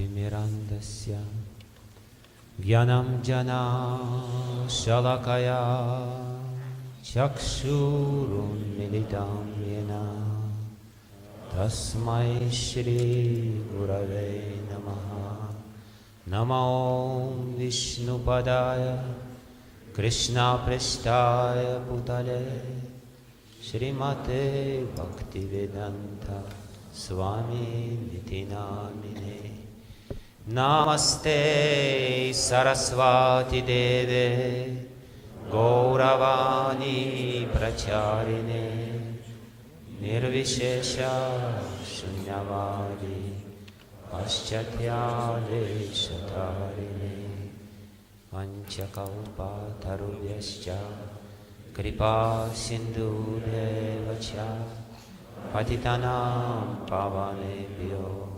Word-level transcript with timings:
तिमिरन्दस्य। 0.00 1.26
ज्ञानं 2.60 3.22
जना 3.22 3.88
शलकया। 4.68 5.60
चक्षुरुन्मिलितं 7.04 9.62
येन। 9.62 9.90
तस्मै 11.54 12.50
श्रीगुरवे 12.50 14.68
नमः। 14.72 15.48
नमो 16.28 17.54
विष्णुपदाय। 17.58 19.14
कृष्णापृष्ठाय 19.96 21.64
पुतले। 21.64 22.72
श्रीमते 23.70 24.84
भक्तिवेदन्त 24.84 26.54
स्वामी 26.94 28.44
नामिने 28.44 29.49
नमस्ते 30.52 31.32
सरस्वतीदेवे 32.34 34.22
गौरवाणी 35.50 36.94
प्रचारिणे 37.52 38.64
निर्विशेष 40.00 40.90
शून्यवादी 41.90 43.20
पाश्चात्यादेशतारिणे 44.12 44.82
पञ्चकौपातरुभ्यश्च 48.32 49.46
कृपा 51.76 52.16
सिन्धुदेव 52.64 54.12
च 54.22 54.48
पतितानां 55.54 56.74
पावनेभ्यो 56.90 58.29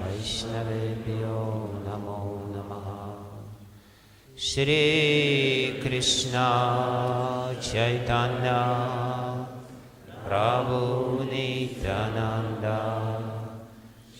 वैष्णवेभ्यो 0.00 1.38
नमो 1.86 2.20
नमः। 2.54 2.86
श्रीकृष्ण 4.38 6.34
चैतन्य 7.60 8.50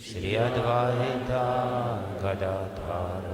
श्री 0.06 0.34
अद्वैता 0.36 1.44
गदाधर 2.22 3.26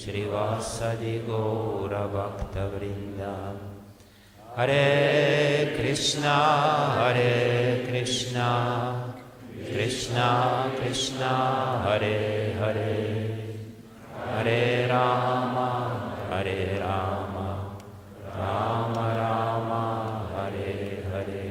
श्रीवासदि 0.00 1.16
गौरभक्तवृन्द। 1.28 3.20
हरे 4.58 4.88
कृष्णा 5.76 6.36
हरे 6.98 7.34
Krishna 7.88 8.48
Krishna, 9.72 10.72
Krishna, 10.76 11.82
Hare 11.84 12.54
Hare, 12.58 13.36
Hare 14.34 14.88
Rama, 14.88 16.16
Hare 16.28 16.80
Rama, 16.80 17.76
Rama 18.36 19.14
Rama, 19.16 19.82
Hare 20.34 21.04
Hare. 21.12 21.50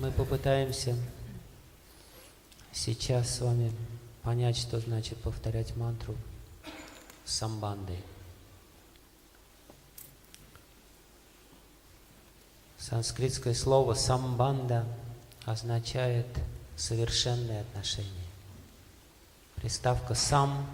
Мы 0.00 0.10
попытаемся 0.10 0.96
сейчас 2.72 3.36
с 3.36 3.40
вами 3.40 3.70
понять, 4.22 4.56
что 4.56 4.78
значит 4.80 5.18
повторять 5.18 5.76
мантру 5.76 6.14
самбанды. 7.24 7.96
Санскритское 12.78 13.54
слово 13.54 13.94
самбанда 13.94 14.84
означает 15.44 16.26
совершенные 16.76 17.60
отношения. 17.60 18.10
Приставка 19.56 20.14
сам 20.14 20.66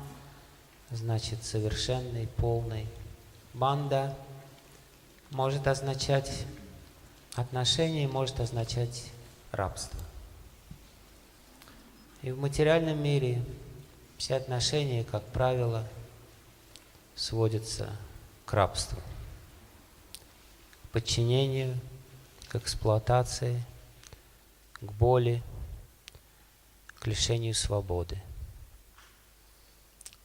значит 0.90 1.44
совершенный, 1.44 2.26
полный. 2.26 2.86
Банда 3.52 4.16
может 5.30 5.66
означать 5.66 6.46
отношения, 7.34 8.08
может 8.08 8.40
означать 8.40 9.04
рабство. 9.52 10.00
И 12.22 12.32
в 12.32 12.38
материальном 12.38 13.00
мире 13.00 13.42
все 14.16 14.34
отношения, 14.34 15.04
как 15.04 15.24
правило, 15.26 15.86
сводятся 17.14 17.90
к 18.44 18.52
рабству, 18.52 19.00
к 20.84 20.88
подчинению, 20.88 21.78
к 22.48 22.56
эксплуатации, 22.56 23.62
к 24.80 24.92
боли, 24.92 25.42
к 26.98 27.06
лишению 27.06 27.54
свободы. 27.54 28.20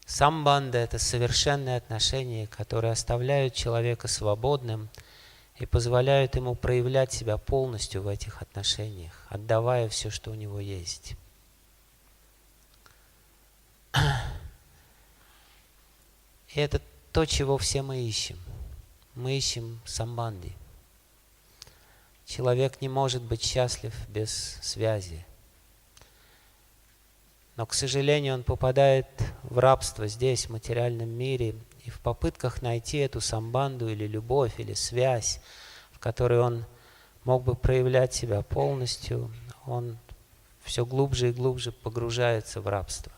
Самбанда– 0.05 0.77
это 0.79 0.99
совершенные 0.99 1.77
отношения, 1.77 2.47
которые 2.47 2.91
оставляют 2.91 3.53
человека 3.53 4.07
свободным 4.07 4.89
и 5.57 5.65
позволяют 5.65 6.35
ему 6.35 6.55
проявлять 6.55 7.13
себя 7.13 7.37
полностью 7.37 8.01
в 8.01 8.07
этих 8.07 8.41
отношениях, 8.41 9.25
отдавая 9.29 9.89
все, 9.89 10.09
что 10.09 10.31
у 10.31 10.35
него 10.35 10.59
есть. 10.59 11.15
И 16.53 16.59
это 16.59 16.81
то, 17.11 17.25
чего 17.25 17.57
все 17.57 17.81
мы 17.81 18.01
ищем. 18.01 18.37
Мы 19.15 19.37
ищем 19.37 19.79
самбанди. 19.85 20.53
Человек 22.25 22.79
не 22.81 22.89
может 22.89 23.21
быть 23.23 23.43
счастлив 23.43 23.93
без 24.07 24.31
связи. 24.61 25.25
Но, 27.55 27.65
к 27.65 27.73
сожалению, 27.73 28.35
он 28.35 28.43
попадает 28.43 29.07
в 29.43 29.59
рабство 29.59 30.07
здесь, 30.07 30.45
в 30.45 30.51
материальном 30.51 31.09
мире, 31.09 31.55
и 31.83 31.89
в 31.89 31.99
попытках 31.99 32.61
найти 32.61 32.97
эту 32.97 33.19
самбанду 33.19 33.89
или 33.89 34.07
любовь, 34.07 34.59
или 34.59 34.73
связь, 34.73 35.41
в 35.91 35.99
которой 35.99 36.39
он 36.39 36.65
мог 37.25 37.43
бы 37.43 37.55
проявлять 37.55 38.13
себя 38.13 38.41
полностью, 38.41 39.31
он 39.65 39.97
все 40.63 40.85
глубже 40.85 41.29
и 41.29 41.33
глубже 41.33 41.71
погружается 41.71 42.61
в 42.61 42.67
рабство. 42.67 43.11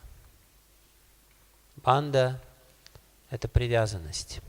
Банда– 1.78 2.42
это 3.36 3.50
привязанность. 3.50 4.40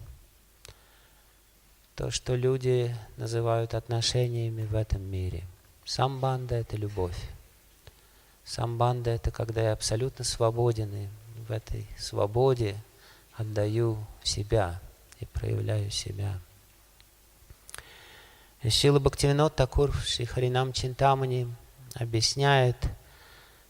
То, 1.96 2.10
что 2.10 2.36
люди 2.36 2.94
называют 3.16 3.74
отношениями 3.74 4.64
в 4.64 4.76
этом 4.76 5.02
мире. 5.02 5.44
Сам 5.84 6.20
банда– 6.20 6.54
это 6.56 6.76
любовь. 6.76 7.18
Сам 8.44 8.78
банда– 8.78 9.10
это 9.12 9.32
когда 9.32 9.62
я 9.62 9.72
абсолютно 9.72 10.24
свободен, 10.24 10.94
и 10.94 11.08
в 11.48 11.50
этой 11.50 11.86
свободе 11.98 12.76
отдаю 13.34 13.98
себя 14.22 14.80
и 15.18 15.26
проявляю 15.26 15.90
себя. 15.90 16.38
Шила 18.68 19.00
Бхактивинод 19.00 19.56
Такур 19.56 19.92
Шри 19.94 20.26
Чинтамани 20.26 21.48
объясняет, 21.94 22.76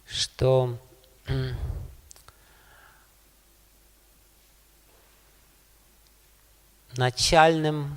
что 0.06 0.78
начальным 6.98 7.96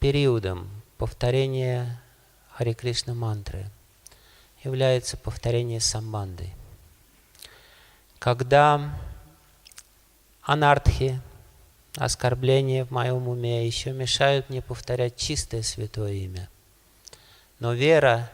периодом 0.00 0.68
повторения 0.98 2.00
Хари 2.50 2.72
Кришна 2.72 3.14
мантры 3.14 3.70
является 4.64 5.16
повторение 5.16 5.80
самбанды. 5.80 6.50
Когда 8.18 8.98
анартхи, 10.42 11.20
оскорбления 11.96 12.84
в 12.84 12.90
моем 12.90 13.28
уме 13.28 13.66
еще 13.66 13.92
мешают 13.92 14.48
мне 14.50 14.62
повторять 14.62 15.16
чистое 15.16 15.62
святое 15.62 16.12
имя. 16.12 16.48
Но 17.58 17.72
вера 17.72 18.30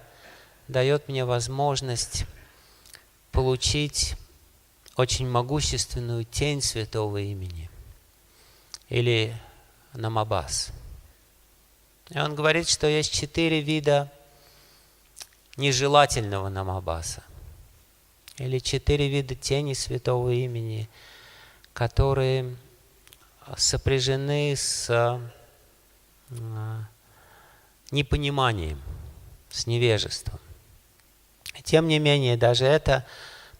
дает 0.68 1.08
мне 1.08 1.24
возможность 1.24 2.24
получить 3.30 4.16
очень 4.96 5.28
могущественную 5.28 6.24
тень 6.24 6.60
святого 6.60 7.18
имени 7.18 7.70
или 8.88 9.34
намабас. 9.94 10.70
И 12.10 12.18
он 12.18 12.34
говорит, 12.34 12.68
что 12.68 12.86
есть 12.86 13.12
четыре 13.12 13.60
вида 13.60 14.10
нежелательного 15.56 16.48
намабаса 16.48 17.22
или 18.38 18.58
четыре 18.58 19.08
вида 19.08 19.34
тени 19.34 19.74
святого 19.74 20.30
имени– 20.30 20.88
которые 21.72 22.56
сопряжены 23.56 24.54
с 24.56 24.88
а, 24.90 25.20
непониманием, 27.90 28.80
с 29.50 29.66
невежеством. 29.66 30.38
Тем 31.64 31.88
не 31.88 31.98
менее, 31.98 32.36
даже 32.36 32.64
это 32.64 33.06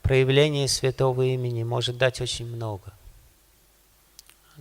проявление 0.01 0.67
святого 0.67 1.23
имени 1.23 1.63
может 1.63 1.97
дать 1.97 2.21
очень 2.21 2.45
много. 2.45 2.93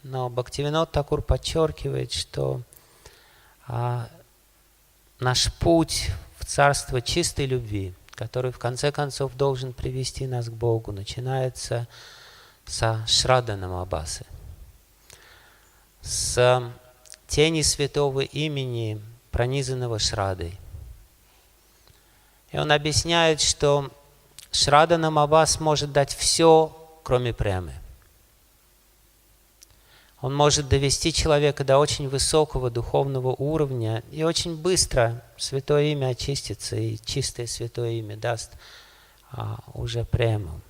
Но 0.02 0.28
Бхактивинод 0.28 0.90
Такур 0.92 1.22
подчеркивает, 1.22 2.12
что 2.12 2.62
а, 3.66 4.08
наш 5.20 5.52
путь 5.54 6.10
в 6.38 6.44
царство 6.44 7.00
чистой 7.00 7.46
любви, 7.46 7.94
который 8.14 8.52
в 8.52 8.58
конце 8.58 8.90
концов 8.92 9.34
должен 9.36 9.72
привести 9.72 10.26
нас 10.26 10.46
к 10.48 10.52
Богу, 10.52 10.92
начинается 10.92 11.86
со 12.64 13.04
Шрадана 13.06 13.80
Абасы, 13.80 14.26
с 16.00 16.72
тени 17.28 17.62
святого 17.62 18.20
имени, 18.20 19.00
пронизанного 19.30 19.98
Шрадой. 19.98 20.58
И 22.50 22.58
он 22.58 22.70
объясняет, 22.70 23.40
что 23.40 23.90
Шрада 24.50 24.98
Намабас 24.98 25.58
может 25.58 25.92
дать 25.92 26.14
все, 26.14 26.76
кроме 27.02 27.32
премы. 27.32 27.72
Он 30.22 30.32
может 30.36 30.68
довести 30.68 31.12
человека 31.12 31.64
до 31.64 31.78
очень 31.78 32.08
высокого 32.08 32.70
духовного 32.70 33.34
уровня, 33.36 34.04
и 34.12 34.22
очень 34.22 34.56
быстро 34.56 35.20
святое 35.36 35.86
имя 35.86 36.10
очистится, 36.10 36.76
и 36.76 36.96
чистое 37.04 37.48
святое 37.48 37.90
имя 37.90 38.16
даст 38.16 38.52
а, 39.32 39.58
уже 39.74 40.04
прему. 40.04 40.60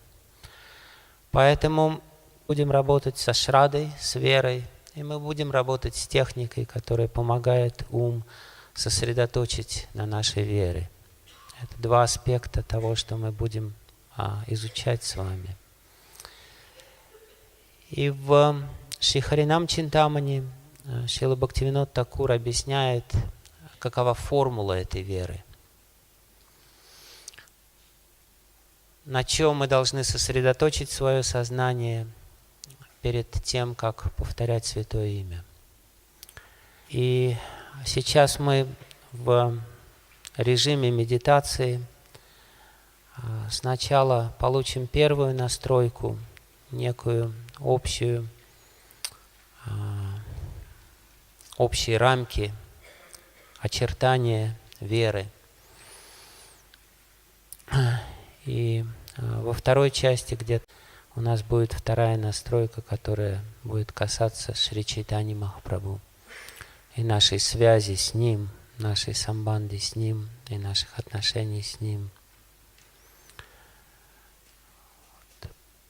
Поэтому 1.32 2.00
будем 2.48 2.70
работать 2.70 3.18
со 3.18 3.34
шрадой, 3.34 3.92
с 4.00 4.14
верой, 4.14 4.64
и 4.94 5.02
мы 5.02 5.20
будем 5.20 5.50
работать 5.50 5.96
с 5.96 6.08
техникой, 6.08 6.64
которая 6.64 7.08
помогает 7.08 7.84
ум 7.90 8.24
сосредоточить 8.72 9.86
на 9.92 10.06
нашей 10.06 10.44
вере. 10.44 10.88
Это 11.62 11.74
два 11.76 12.04
аспекта 12.04 12.62
того, 12.62 12.94
что 12.96 13.18
мы 13.18 13.32
будем 13.32 13.74
а, 14.16 14.44
изучать 14.46 15.04
с 15.04 15.14
вами. 15.14 15.54
И 17.90 18.08
в 18.08 18.64
Шихаринам 19.02 19.66
Чинтамани 19.66 20.44
э, 20.84 21.06
Шила 21.08 21.34
Бхактивинод 21.34 21.92
Такур 21.92 22.30
объясняет, 22.30 23.04
какова 23.80 24.14
формула 24.14 24.74
этой 24.74 25.02
веры. 25.02 25.42
На 29.04 29.24
чем 29.24 29.56
мы 29.56 29.66
должны 29.66 30.04
сосредоточить 30.04 30.88
свое 30.88 31.24
сознание 31.24 32.06
перед 33.00 33.28
тем, 33.42 33.74
как 33.74 34.14
повторять 34.14 34.66
Святое 34.66 35.08
Имя. 35.08 35.44
И 36.88 37.36
сейчас 37.84 38.38
мы 38.38 38.68
в 39.10 39.58
режиме 40.36 40.92
медитации 40.92 41.84
э, 43.16 43.20
сначала 43.50 44.32
получим 44.38 44.86
первую 44.86 45.34
настройку, 45.34 46.16
некую 46.70 47.34
общую 47.58 48.28
общие 51.56 51.96
рамки, 51.96 52.52
очертания 53.60 54.56
веры. 54.80 55.26
И 58.44 58.84
а, 59.16 59.42
во 59.42 59.52
второй 59.52 59.90
части, 59.90 60.34
где 60.34 60.60
у 61.14 61.20
нас 61.20 61.42
будет 61.42 61.72
вторая 61.72 62.16
настройка, 62.16 62.82
которая 62.82 63.44
будет 63.62 63.92
касаться 63.92 64.54
Шри 64.54 64.84
Чайтани 64.84 65.34
Махапрабху 65.34 66.00
и 66.96 67.04
нашей 67.04 67.38
связи 67.38 67.94
с 67.94 68.14
Ним, 68.14 68.50
нашей 68.78 69.14
самбанды 69.14 69.78
с 69.78 69.94
Ним 69.94 70.28
и 70.48 70.58
наших 70.58 70.98
отношений 70.98 71.62
с 71.62 71.80
Ним. 71.80 72.10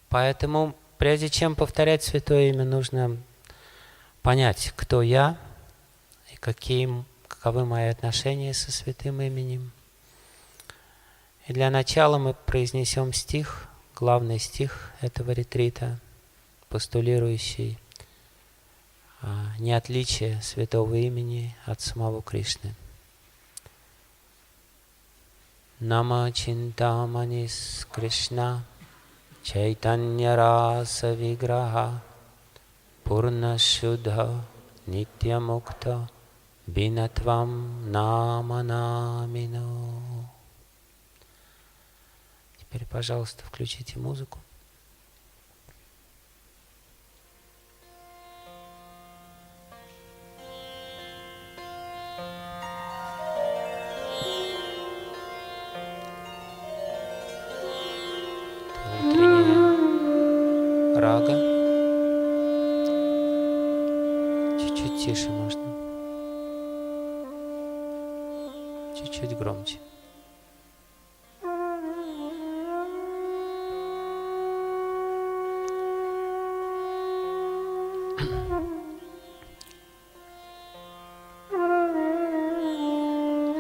Поэтому, 0.09 0.77
прежде 0.99 1.31
чем 1.31 1.55
повторять 1.55 2.03
Святое 2.03 2.51
Имя, 2.51 2.65
нужно 2.65 3.17
понять, 4.23 4.73
кто 4.77 5.03
я 5.03 5.37
и 6.33 6.37
каким, 6.37 7.05
каковы 7.29 7.65
мои 7.67 7.89
отношения 7.89 8.55
со 8.55 8.73
святым 8.73 9.21
именем. 9.21 9.73
И 11.49 11.53
для 11.53 11.71
начала 11.71 12.19
мы 12.19 12.35
произнесем 12.35 13.13
стих, 13.13 13.69
главный 13.97 14.39
стих 14.39 14.93
этого 15.01 15.33
ретрита, 15.33 15.99
постулирующий 16.69 17.79
а, 19.21 19.53
не 19.59 19.73
отличие 19.73 20.41
святого 20.41 20.95
имени 20.95 21.55
от 21.67 21.81
самого 21.81 22.23
Кришны. 22.23 22.75
Нама 25.81 26.31
Чинтаманис 26.33 27.87
Кришна 27.93 28.65
Чайтанья 29.43 30.37
Раса 30.37 31.13
Виграха 31.13 32.01
Mukta 35.41 36.09
Binatvam 36.67 37.91
Nama 37.91 38.63
Namino. 38.63 40.29
Теперь, 42.59 42.87
пожалуйста, 42.87 43.45
включите 43.45 43.99
музыку. 43.99 44.39
Рага. 60.97 61.62
Тише 65.03 65.31
можно. 65.31 65.61
Чуть-чуть 68.97 69.37
громче. 69.37 69.79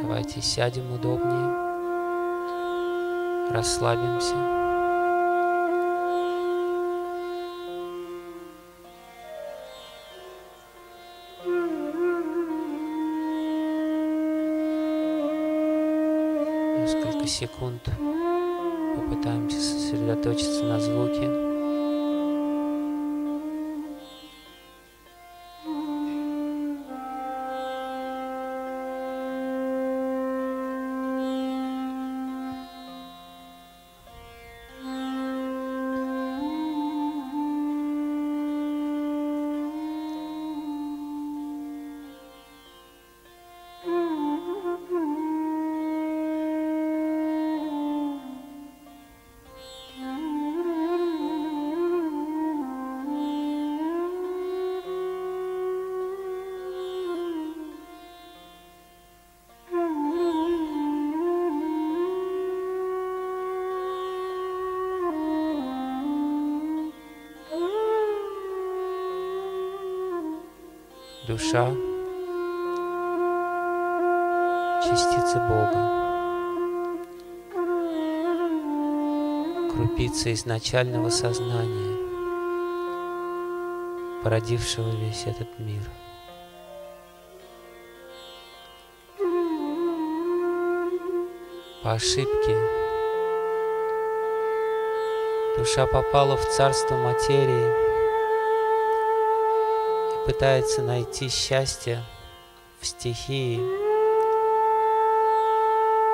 Давайте 0.01 0.41
сядем 0.41 0.93
удобнее, 0.93 1.51
расслабимся. 3.51 4.62
Секунд 17.33 17.83
попытаемся 18.95 19.59
сосредоточиться 19.59 20.65
на 20.65 20.79
звуке. 20.79 21.42
Душа, 71.33 71.67
частица 74.85 75.39
Бога, 75.49 75.81
крупица 79.73 80.31
изначального 80.35 81.09
сознания, 81.09 81.97
породившего 84.23 84.91
весь 84.91 85.25
этот 85.25 85.59
мир. 85.59 85.83
По 91.83 91.93
ошибке 91.93 92.59
душа 95.57 95.87
попала 95.87 96.37
в 96.37 96.45
царство 96.51 96.97
материи– 96.97 97.89
пытается 100.27 100.83
найти 100.83 101.29
счастье 101.29 102.03
в 102.81 102.87
стихии, 102.87 103.61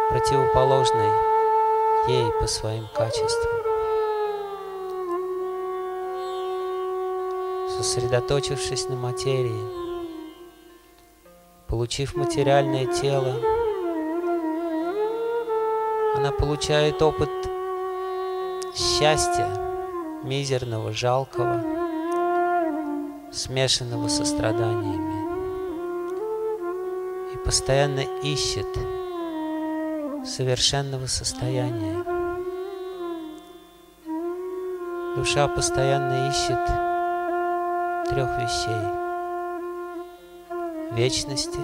противоположной 0.08 1.10
ей 2.08 2.32
по 2.40 2.46
своим 2.46 2.88
качествам. 2.94 3.52
Сосредоточившись 7.68 8.88
на 8.88 8.96
материи, 8.96 9.62
получив 11.66 12.14
материальное 12.14 12.86
тело, 12.86 13.34
она 16.16 16.32
получает 16.32 17.02
опыт 17.02 17.30
счастья, 18.74 19.48
мизерного, 20.24 20.92
жалкого, 20.92 21.77
смешанного 23.38 24.08
со 24.08 24.26
страданиями. 24.26 25.08
И 27.32 27.36
постоянно 27.38 28.04
ищет 28.22 28.66
совершенного 30.26 31.06
состояния. 31.06 32.04
Душа 35.16 35.48
постоянно 35.48 36.28
ищет 36.28 36.66
трех 38.10 38.28
вещей. 38.38 38.98
Вечности, 40.92 41.60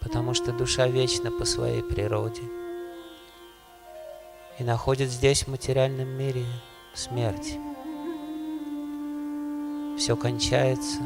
потому 0.00 0.34
что 0.34 0.52
душа 0.52 0.86
вечна 0.88 1.30
по 1.30 1.46
своей 1.46 1.82
природе– 1.82 2.42
и 4.60 4.62
находит 4.62 5.08
здесь, 5.08 5.44
в 5.44 5.48
материальном 5.48 6.06
мире, 6.06 6.44
смерть. 6.92 7.56
Все 10.00 10.16
кончается, 10.16 10.96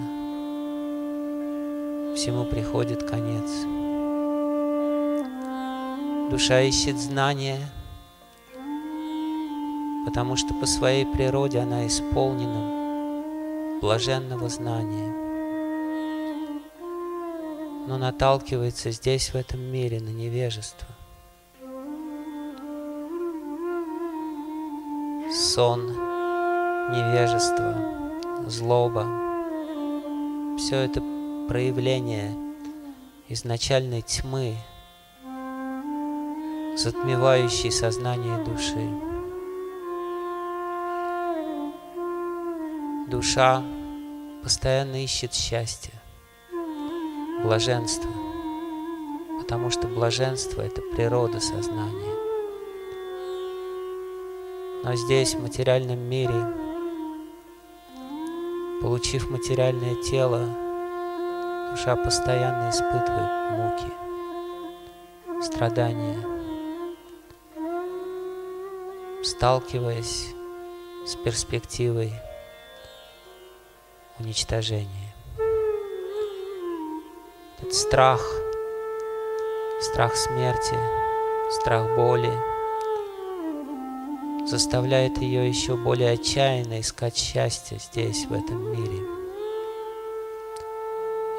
всему 2.15 2.45
приходит 2.45 3.03
конец. 3.03 3.51
Душа 6.31 6.61
ищет 6.61 6.97
знания, 6.97 7.59
потому 10.07 10.37
что 10.37 10.55
по 10.55 10.67
своей 10.67 11.05
природе 11.07 11.59
она 11.59 11.89
исполнена 11.89 13.81
блаженного 13.81 14.49
знания. 14.49 15.13
Но 17.89 17.99
наталкивается 17.99 18.93
здесь, 18.93 19.31
в 19.31 19.35
этом 19.35 19.59
мире, 19.61 19.99
на 19.99 20.11
невежество. 20.11 20.87
сон, 25.33 25.89
невежество, 26.93 28.04
злоба. 28.47 29.07
Все 30.59 30.77
это 30.77 31.03
проявление 31.49 32.35
изначальной 33.29 34.03
тьмы, 34.03 34.57
затмевающей 36.77 37.71
сознание 37.71 38.43
души. 38.45 38.89
Душа 43.09 43.63
постоянно 44.43 45.03
ищет 45.03 45.35
счастье, 45.35 45.93
блаженство, 47.43 48.11
потому 49.41 49.71
что 49.71 49.87
блаженство— 49.89 50.63
это 50.63 50.81
природа 50.95 51.41
сознания. 51.41 52.15
Но 54.85 54.95
здесь, 54.97 55.35
в 55.35 55.43
материальном 55.43 55.99
мире, 55.99 56.64
получив 58.85 59.31
материальное 59.31 59.95
тело, 59.95 60.41
душа 61.71 61.97
постоянно 61.97 62.69
испытывает 62.69 63.51
муки, 63.53 63.91
страдания, 65.43 66.19
сталкиваясь 69.23 70.27
с 71.07 71.17
перспективой 71.17 72.13
уничтожения. 74.19 75.15
Этот 77.59 77.73
страх, 77.73 78.21
страх 79.81 80.15
смерти, 80.15 80.77
страх 81.59 81.97
боли– 81.97 82.31
заставляет 84.47 85.19
ее 85.19 85.49
еще 85.49 85.77
более 85.77 86.13
отчаянно 86.13 86.81
искать 86.81 87.17
счастье 87.17 87.79
здесь, 87.79 88.27
в 88.27 88.33
этом 88.33 88.73
мире. 88.73 89.03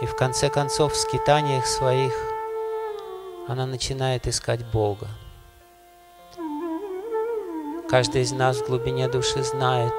И 0.02 0.06
в 0.06 0.16
конце 0.16 0.50
концов, 0.50 0.94
в 0.94 0.98
скитаниях 0.98 1.66
своих 1.66 2.14
она 3.48 3.66
начинает 3.66 4.28
искать 4.28 4.66
Бога. 4.72 5.08
Каждый 7.90 8.24
из 8.24 8.32
нас 8.32 8.58
в 8.58 8.68
глубине 8.68 9.08
души 9.08 9.44
знает, 9.44 9.94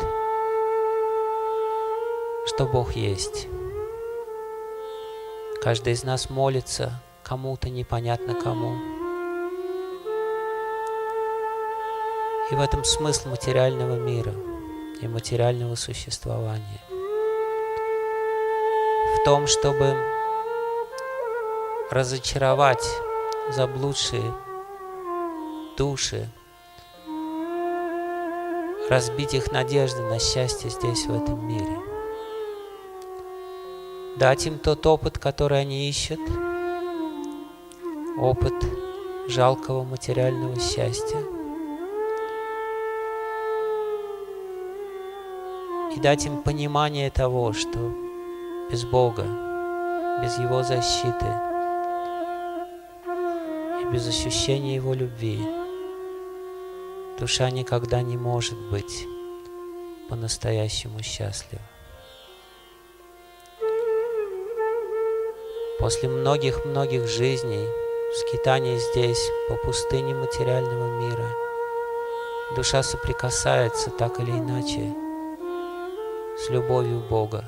что 2.46 2.66
Бог 2.66 2.96
есть. 2.96 3.48
Каждый 5.62 5.92
из 5.92 6.04
нас 6.04 6.28
молится 6.28 7.00
кому-то, 7.22 7.70
непонятно 7.70 8.34
кому. 8.34 8.95
И 12.48 12.54
в 12.54 12.60
этом 12.60 12.84
смысл 12.84 13.30
материального 13.30 13.96
мира 13.96 14.32
и 15.00 15.08
материального 15.08 15.74
существования. 15.74 16.80
В 19.16 19.24
том, 19.24 19.48
чтобы 19.48 19.96
разочаровать 21.90 22.86
заблудшие 23.50 24.32
души, 25.76 26.28
разбить 28.88 29.34
их 29.34 29.50
надежды 29.50 30.02
на 30.02 30.20
счастье 30.20 30.70
здесь, 30.70 31.06
в 31.06 31.20
этом 31.20 31.44
мире. 31.48 31.80
Дать 34.18 34.46
им 34.46 34.60
тот 34.60 34.86
опыт, 34.86 35.18
который 35.18 35.60
они 35.60 35.88
ищут, 35.88 36.20
опыт 38.20 38.54
жалкого 39.26 39.82
материального 39.82 40.60
счастья– 40.60 41.18
и 45.96 46.00
дать 46.00 46.26
им 46.26 46.42
понимание 46.42 47.10
того, 47.10 47.54
что 47.54 47.78
без 48.70 48.84
Бога, 48.84 49.24
без 50.22 50.38
Его 50.38 50.62
защиты 50.62 51.26
и 53.80 53.84
без 53.90 54.06
ощущения 54.06 54.74
Его 54.74 54.92
любви 54.92 55.40
душа 57.18 57.50
никогда 57.50 58.02
не 58.02 58.18
может 58.18 58.58
быть 58.70 59.06
по-настоящему 60.10 61.02
счастлива. 61.02 61.62
После 65.78 66.10
многих-многих 66.10 67.06
жизней, 67.06 67.66
скитаний 68.14 68.78
здесь, 68.78 69.30
по 69.48 69.56
пустыне 69.56 70.14
материального 70.14 71.00
мира, 71.00 71.28
душа 72.54 72.82
соприкасается 72.82 73.90
так 73.90 74.20
или 74.20 74.32
иначе 74.32 75.05
с 76.38 76.50
любовью 76.50 77.00
Бога, 77.00 77.44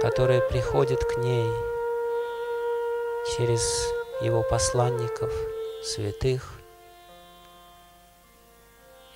которая 0.00 0.40
приходит 0.40 1.04
к 1.04 1.16
ней 1.18 1.48
через 3.36 3.88
Его 4.20 4.42
посланников, 4.42 5.32
святых, 5.82 6.54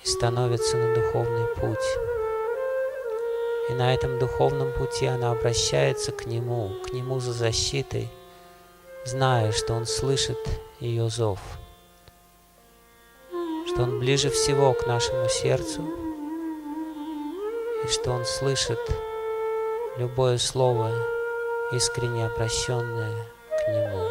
и 0.03 0.07
становится 0.07 0.77
на 0.77 0.95
духовный 0.95 1.45
путь. 1.55 1.77
И 3.69 3.73
на 3.73 3.93
этом 3.93 4.17
духовном 4.17 4.71
пути 4.71 5.05
она 5.05 5.31
обращается 5.31 6.13
к 6.13 6.25
Нему, 6.25 6.71
к 6.85 6.93
Нему 6.93 7.19
за 7.19 7.33
защитой, 7.33 8.09
зная, 9.05 9.51
что 9.51 9.73
Он 9.73 9.85
слышит 9.85 10.39
ее 10.79 11.09
зов, 11.09 11.39
что 13.67 13.83
Он 13.83 13.99
ближе 13.99 14.29
всего 14.29 14.73
к 14.73 14.87
нашему 14.87 15.27
сердцу, 15.27 16.08
и 17.83 17.87
что 17.87 18.11
Он 18.11 18.25
слышит 18.25 18.79
любое 19.97 20.37
слово, 20.37 20.91
искренне 21.71 22.25
обращенное 22.25 23.25
к 23.49 23.67
Нему. 23.69 24.05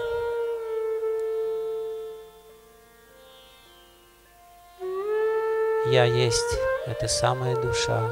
Я 5.91 6.05
есть 6.05 6.59
эта 6.87 7.09
самая 7.09 7.57
душа. 7.57 8.09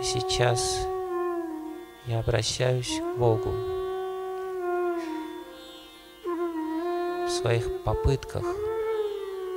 И 0.00 0.02
сейчас 0.02 0.86
я 2.06 2.20
обращаюсь 2.20 3.00
к 3.00 3.18
Богу 3.18 3.50
в 7.26 7.30
своих 7.30 7.82
попытках 7.82 8.44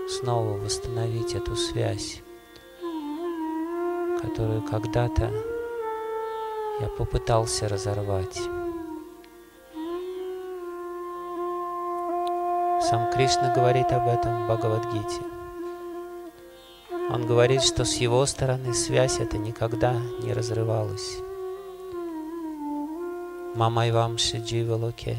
снова 0.08 0.58
восстановить 0.58 1.36
эту 1.36 1.56
связь 1.56 2.22
которую 4.22 4.62
когда-то 4.62 5.32
я 6.80 6.88
попытался 6.88 7.68
разорвать. 7.68 8.40
Сам 12.82 13.12
Кришна 13.14 13.54
говорит 13.56 13.92
об 13.92 14.08
этом 14.08 14.44
в 14.44 14.46
Бхагавадгите. 14.46 15.22
Он 17.12 17.26
говорит, 17.26 17.64
что 17.64 17.86
с 17.86 17.96
его 17.96 18.26
стороны 18.26 18.74
связь 18.74 19.20
эта 19.20 19.38
никогда 19.38 19.94
не 20.22 20.34
разрывалась. 20.34 21.18
Мамай 23.56 23.92
вамши 23.92 24.38
джива 24.38 24.76
локе, 24.76 25.18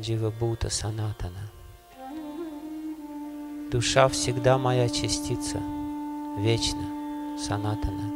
джива 0.00 0.30
бута 0.30 0.70
санатана. 0.70 1.50
Душа 3.70 4.08
всегда 4.08 4.56
моя 4.56 4.88
частица, 4.88 5.58
вечно, 6.38 6.97
санатана. 7.46 8.08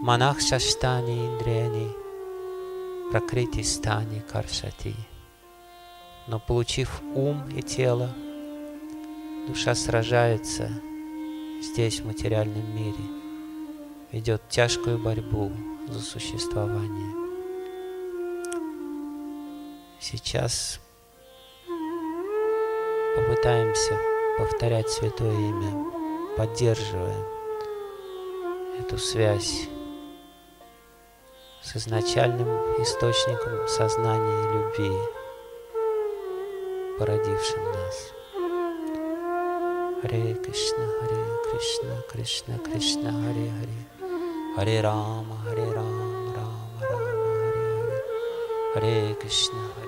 Манах 0.00 0.40
шаштани 0.40 1.26
индрияни, 1.26 1.88
пракрити 3.10 3.64
стани 3.64 4.22
каршати. 4.32 4.94
Но 6.28 6.40
получив 6.40 7.02
ум 7.14 7.42
и 7.56 7.62
тело, 7.62 8.10
душа 9.48 9.74
сражается 9.74 10.70
здесь, 11.62 12.00
в 12.00 12.06
материальном 12.06 12.76
мире, 12.76 13.04
ведет 14.12 14.42
тяжкую 14.48 14.98
борьбу 14.98 15.50
за 15.88 16.00
существование. 16.00 17.12
Сейчас 20.00 20.80
попытаемся 23.16 23.98
повторять 24.38 24.88
Святое 24.90 25.34
Имя, 25.34 25.72
поддерживая 26.36 27.37
эту 28.80 28.98
связь 28.98 29.68
с 31.62 31.76
изначальным 31.76 32.48
источником 32.80 33.66
сознания 33.68 34.42
и 34.42 34.52
любви, 34.52 34.92
породившим 36.98 37.64
нас. 37.72 38.12
Харе 40.00 40.34
Кришна, 40.34 40.86
Харе 41.00 41.24
Кришна, 41.50 42.02
Кришна 42.10 42.58
Кришна, 42.58 43.10
Харе 43.10 43.50
Харе, 43.50 43.80
Харе 44.56 44.80
Рама, 44.80 45.36
Харе 45.44 45.72
Рама, 45.72 46.34
Рама 46.36 46.80
Рама, 46.82 47.10
Харе 47.14 47.62
Харе, 47.82 48.04
Харе 48.74 49.14
Кришна, 49.20 49.62
Харе 49.74 49.87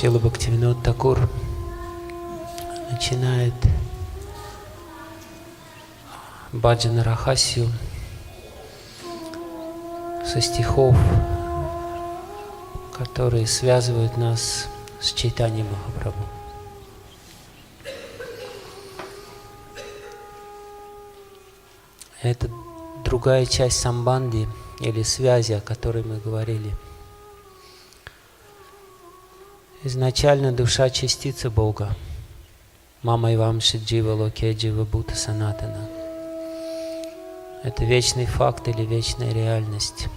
Шила 0.00 0.18
Бхактивинод 0.18 0.82
Такур 0.82 1.18
начинает 2.90 3.52
Баджана 6.54 7.04
Рахасию 7.04 7.68
со 10.24 10.40
стихов, 10.40 10.96
которые 12.96 13.46
связывают 13.46 14.16
нас 14.16 14.68
с 15.02 15.12
Чайтаньей 15.12 15.64
Махапрабху. 15.64 16.24
Это 22.22 22.48
другая 23.04 23.44
часть 23.44 23.78
самбанди 23.78 24.48
или 24.80 25.02
связи, 25.02 25.52
о 25.52 25.60
которой 25.60 26.02
мы 26.04 26.16
говорили. 26.16 26.74
Изначально 29.82 30.52
душа 30.52 30.90
частица 30.90 31.48
Бога. 31.48 31.96
Мама 33.02 33.32
и 33.32 33.36
вам 33.36 33.62
Шиджива 33.62 34.12
Локе 34.12 34.52
Джива 34.52 34.84
Бута 34.84 35.16
Санатана. 35.16 35.88
Это 37.62 37.86
вечный 37.86 38.26
факт 38.26 38.68
или 38.68 38.82
вечная 38.82 39.32
реальность. 39.32 40.08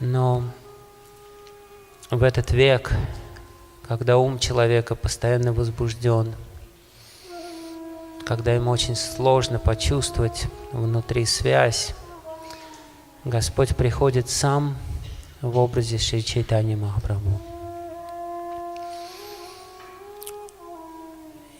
Но 0.00 0.42
в 2.10 2.24
этот 2.24 2.50
век, 2.50 2.90
когда 3.86 4.18
ум 4.18 4.40
человека 4.40 4.96
постоянно 4.96 5.52
возбужден, 5.52 6.34
когда 8.26 8.54
ему 8.54 8.72
очень 8.72 8.96
сложно 8.96 9.60
почувствовать 9.60 10.46
внутри 10.72 11.24
связь, 11.26 11.94
Господь 13.24 13.76
приходит 13.76 14.28
сам 14.28 14.76
в 15.42 15.56
образе 15.58 15.98
Шри 15.98 16.24
Чайтани 16.24 16.74
Махапрабху. 16.74 17.53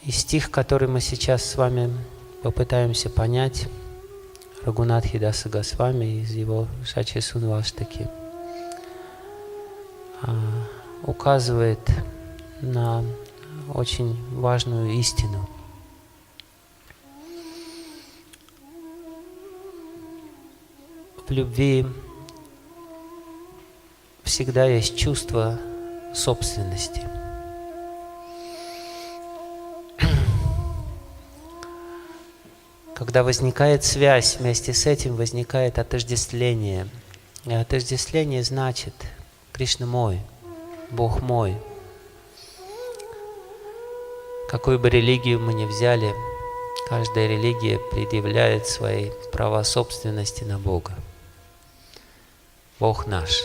И 0.07 0.11
стих, 0.11 0.51
который 0.51 0.87
мы 0.87 1.01
сейчас 1.01 1.43
с 1.43 1.57
вами 1.57 1.91
попытаемся 2.43 3.09
понять, 3.09 3.69
Рагунат 4.63 5.07
Хидаса 5.07 5.49
Госвами 5.49 6.21
из 6.21 6.33
его 6.33 6.69
Шачи 6.85 7.21
Сунваштаки, 7.21 8.07
указывает 11.03 11.81
на 12.61 13.03
очень 13.73 14.15
важную 14.35 14.93
истину. 14.93 15.49
В 21.27 21.31
любви 21.31 21.87
всегда 24.23 24.67
есть 24.67 24.99
чувство 24.99 25.59
собственности– 26.15 27.01
Когда 32.95 33.25
возникает 33.25 33.83
связь, 33.83 34.37
вместе 34.37 34.73
с 34.73 34.87
этим 34.87 35.17
возникает 35.17 35.79
отождествление. 35.79 36.89
И 37.45 37.53
отождествление 37.53 38.43
значит 38.45 38.95
Кришна 39.53 39.87
мой, 39.87 40.21
Бог 40.91 41.21
мой. 41.21 41.57
Какую 44.49 44.79
бы 44.79 44.89
религию 44.89 45.41
мы 45.41 45.53
ни 45.55 45.65
взяли, 45.65 46.15
каждая 46.89 47.27
религия 47.27 47.81
предъявляет 47.91 48.69
свои 48.69 49.11
права 49.33 49.65
собственности 49.65 50.45
на 50.45 50.59
Бога. 50.59 50.95
Бог 52.79 53.07
наш. 53.07 53.43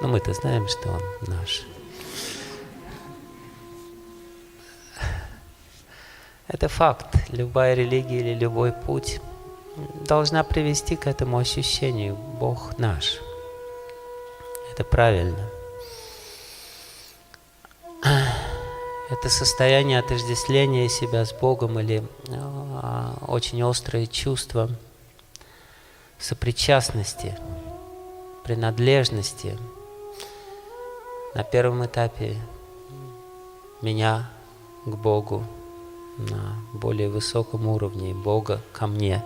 Но 0.00 0.06
ну, 0.06 0.08
мы-то 0.08 0.32
знаем, 0.32 0.68
что 0.68 0.90
Он 0.90 1.02
наш. 1.26 1.62
Это 6.52 6.66
факт. 6.66 7.06
Любая 7.28 7.74
религия 7.74 8.18
или 8.18 8.34
любой 8.34 8.72
путь 8.72 9.20
должна 10.04 10.42
привести 10.42 10.96
к 10.96 11.06
этому 11.06 11.38
ощущению 11.38 12.16
Бог 12.16 12.76
наш. 12.76 13.20
Это 14.72 14.82
правильно. 14.82 15.48
Это 18.02 19.28
состояние 19.28 20.00
отождествления 20.00 20.88
себя 20.88 21.24
с 21.24 21.32
Богом 21.32 21.78
или 21.78 22.02
а, 22.30 23.14
очень 23.28 23.62
острое 23.62 24.06
чувство 24.06 24.70
сопричастности, 26.18 27.38
принадлежности 28.44 29.56
на 31.34 31.44
первом 31.44 31.84
этапе 31.86 32.36
меня 33.82 34.30
к 34.84 34.96
Богу, 34.96 35.44
на 36.28 36.56
более 36.72 37.08
высоком 37.08 37.66
уровне 37.66 38.14
Бога 38.14 38.60
ко 38.72 38.86
мне. 38.86 39.24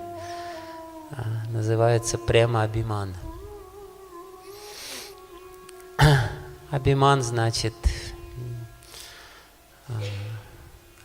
А, 1.11 1.25
называется 1.51 2.19
према 2.19 2.63
абиман. 2.63 3.15
Абиман 6.71 7.23
значит... 7.23 7.75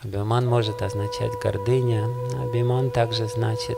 Абиман 0.04 0.48
может 0.48 0.82
означать 0.82 1.34
гордыня. 1.44 2.06
Абиман 2.42 2.92
также 2.92 3.28
значит 3.28 3.78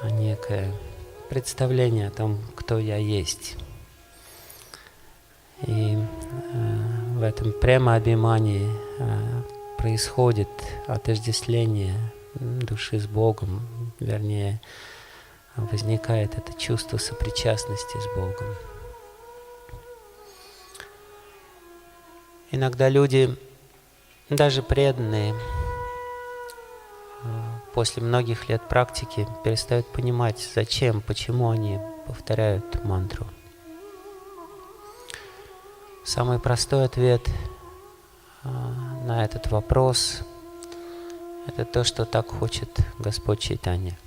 а, 0.00 0.10
некое 0.10 0.72
представление 1.28 2.08
о 2.08 2.10
том, 2.10 2.38
кто 2.54 2.78
я 2.78 2.96
есть. 2.96 3.56
И 5.66 5.96
э, 5.96 7.18
в 7.18 7.22
этом 7.22 7.52
прямо 7.52 7.94
обимании 7.94 8.68
э, 8.98 9.19
происходит 9.80 10.48
отождествление 10.86 11.94
души 12.34 12.98
с 13.00 13.06
Богом, 13.06 13.62
вернее, 13.98 14.60
возникает 15.56 16.36
это 16.36 16.52
чувство 16.52 16.98
сопричастности 16.98 17.96
с 17.96 18.14
Богом. 18.14 18.54
Иногда 22.50 22.90
люди, 22.90 23.34
даже 24.28 24.62
преданные, 24.62 25.34
после 27.72 28.02
многих 28.02 28.50
лет 28.50 28.60
практики 28.68 29.26
перестают 29.44 29.86
понимать, 29.86 30.46
зачем, 30.54 31.00
почему 31.00 31.48
они 31.48 31.78
повторяют 32.06 32.84
мантру. 32.84 33.26
Самый 36.04 36.38
простой 36.38 36.84
ответ 36.84 37.22
на 38.44 39.24
этот 39.24 39.50
вопрос– 39.50 40.22
это 41.46 41.64
то, 41.64 41.84
что 41.84 42.04
так 42.04 42.28
хочет 42.28 42.68
Господь 42.98 43.40
Чайтанья. 43.40 43.98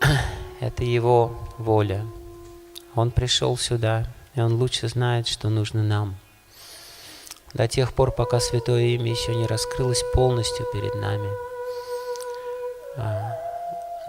Это 0.60 0.84
Его 0.84 1.32
воля. 1.58 2.04
Он 2.94 3.10
пришел 3.10 3.56
сюда, 3.56 4.06
и 4.34 4.40
Он 4.40 4.54
лучше 4.54 4.88
знает, 4.88 5.26
что 5.26 5.48
нужно 5.48 5.82
нам– 5.82 6.16
до 7.54 7.66
тех 7.66 7.92
пор, 7.92 8.12
пока 8.12 8.38
Святое 8.38 8.82
Имя 8.82 9.10
еще 9.10 9.34
не 9.34 9.46
раскрылось 9.46 10.04
полностью 10.14 10.66
перед 10.72 10.94
нами. 10.94 11.28
А, 12.96 13.36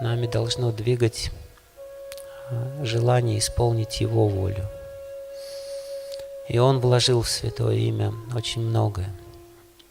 нами 0.00 0.26
должно 0.26 0.70
двигать 0.70 1.32
а, 2.50 2.84
желание 2.84 3.38
исполнить 3.38 4.00
Его 4.00 4.28
волю. 4.28 4.68
И 6.52 6.58
Он 6.58 6.80
вложил 6.80 7.22
в 7.22 7.30
Святое 7.30 7.76
Имя 7.76 8.12
очень 8.36 8.60
многое. 8.60 9.08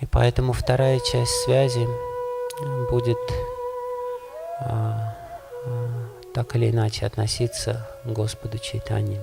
И 0.00 0.06
поэтому 0.08 0.52
вторая 0.52 1.00
часть 1.00 1.32
связи 1.42 1.84
будет 2.92 3.18
а, 4.60 5.16
так 6.32 6.54
или 6.54 6.70
иначе 6.70 7.06
относиться 7.06 7.90
к 8.04 8.08
Господу 8.08 8.58
Чайтани. 8.58 9.20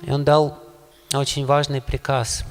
И 0.00 0.10
он 0.10 0.24
дал 0.24 0.58
очень 1.14 1.46
важный 1.46 1.80
приказ. 1.80 2.42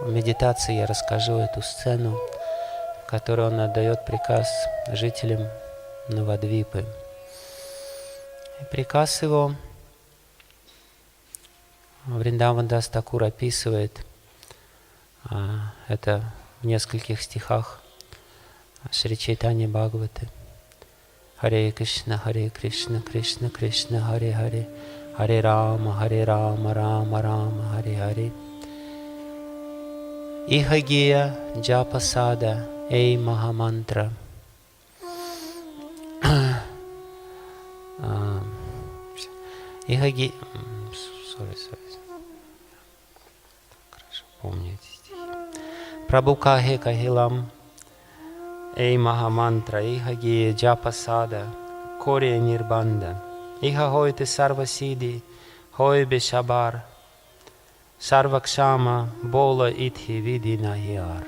В 0.00 0.10
медитации 0.10 0.76
я 0.76 0.86
расскажу 0.86 1.36
эту 1.36 1.60
сцену, 1.60 2.18
в 3.04 3.10
которой 3.10 3.48
он 3.48 3.60
отдает 3.60 4.06
приказ 4.06 4.48
жителям 4.88 5.46
Навадвипы. 6.08 6.84
И 8.60 8.64
приказ 8.70 9.22
его 9.22 9.54
Вриндаван 12.06 12.68
Дастакур 12.68 13.24
описывает 13.24 14.04
а, 15.24 15.72
это 15.88 16.32
в 16.62 16.66
нескольких 16.66 17.20
стихах 17.20 17.80
Шри 18.92 19.18
Чайтани 19.18 19.66
Бхагаваты. 19.66 20.28
Hare 21.42 21.70
Krishna, 21.72 22.16
Hare 22.24 22.50
Krishna, 22.50 23.02
Krishna 23.02 23.50
Krishna, 23.50 24.00
Hare 24.00 24.32
Hare, 24.32 24.66
Hare 25.18 25.42
Rama, 25.42 25.92
Hare 26.00 26.24
Rama, 26.24 26.72
Rama 26.72 27.22
Rama, 27.22 27.62
Hare 27.74 27.94
Hare. 27.94 28.32
Ihagiya 30.48 31.36
Japasada, 31.60 32.66
Ei 32.88 33.18
Mahamantra. 33.18 34.25
Ихаги... 39.88 40.32
Sorry, 41.36 41.54
sorry. 41.54 41.78
Хорошо, 43.90 44.24
помню 44.42 44.72
эти 44.74 44.96
стихи. 44.96 45.14
Прабхукахе 46.08 46.78
Кахилам 46.78 47.50
Ei 48.76 48.96
Mahamantra, 48.98 49.80
Iha 49.82 50.14
Gie 50.14 50.52
Japasada, 50.52 51.46
Kore 51.98 52.38
Nirbanda, 52.38 53.22
Iha 53.62 53.88
Hoite 53.90 54.26
Sarvasidi, 54.26 55.22
Hoibe 55.78 56.18
Shabar, 56.18 56.82
Сарвакшама 57.98 59.08
Бола 59.22 59.70
Итхи 59.70 60.20
Види 60.20 60.56
Нахиар. 60.56 61.26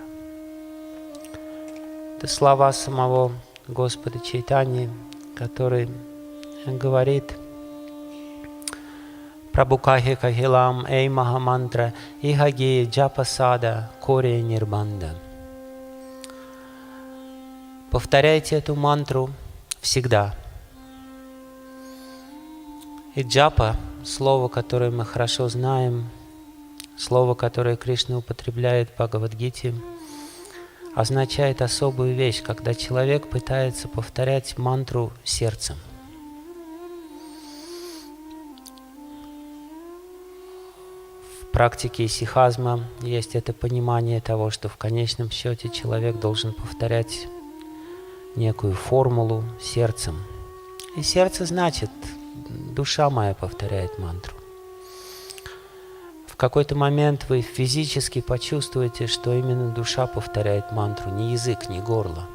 Это 2.17 2.27
слова 2.27 2.73
самого 2.73 3.33
Господа 3.69 4.19
Чайтани, 4.19 4.91
который 5.37 5.89
говорит 6.67 7.33
Прабхукахи 9.59 10.15
Кахилам 10.15 10.87
Эй 10.87 11.09
Махамантра 11.09 11.93
Ихаги 12.23 12.89
Джапасада 12.89 13.91
Коре 14.01 14.41
Нирбанда. 14.41 15.17
Повторяйте 17.91 18.55
эту 18.55 18.77
мантру 18.77 19.31
всегда. 19.81 20.37
И 23.17 23.23
джапа, 23.23 23.75
слово, 24.05 24.47
которое 24.47 24.93
мы 24.93 25.05
хорошо 25.05 25.49
знаем, 25.49 26.09
слово, 26.97 27.35
которое 27.35 27.75
Кришна 27.75 28.19
употребляет 28.19 28.91
в 28.91 28.95
Бхагавадгите, 28.95 29.75
означает 30.95 31.63
особую 31.63 32.15
вещь, 32.15 32.45
когда 32.45 32.75
человек 32.75 33.27
пытается 33.27 33.89
повторять 33.89 34.57
мантру 34.57 35.13
сердцем. 35.25 35.75
Практике 41.53 42.09
сихазма 42.09 42.85
есть 43.01 43.35
это 43.35 43.53
понимание 43.53 44.21
того, 44.21 44.51
что 44.51 44.69
в 44.69 44.77
конечном 44.77 45.31
счете 45.31 45.69
человек 45.69 46.19
должен 46.19 46.53
повторять 46.53 47.27
некую 48.37 48.75
формулу 48.75 49.45
сердцем. 49.61 50.17
И 50.97 51.03
сердце 51.03 51.45
значит, 51.47 51.91
душа 52.49 53.11
моя 53.11 53.35
повторяет 53.35 53.99
мантру. 53.99 54.35
В 56.27 56.37
какой-то 56.37 56.77
момент 56.77 57.27
вы 57.29 57.41
физически 57.41 58.21
почувствуете, 58.21 59.07
что 59.07 59.35
именно 59.35 59.71
душа 59.71 60.07
повторяет 60.07 60.71
мантру, 60.73 61.11
не 61.11 61.33
язык, 61.33 61.69
не 61.69 61.81
горло. 61.81 62.27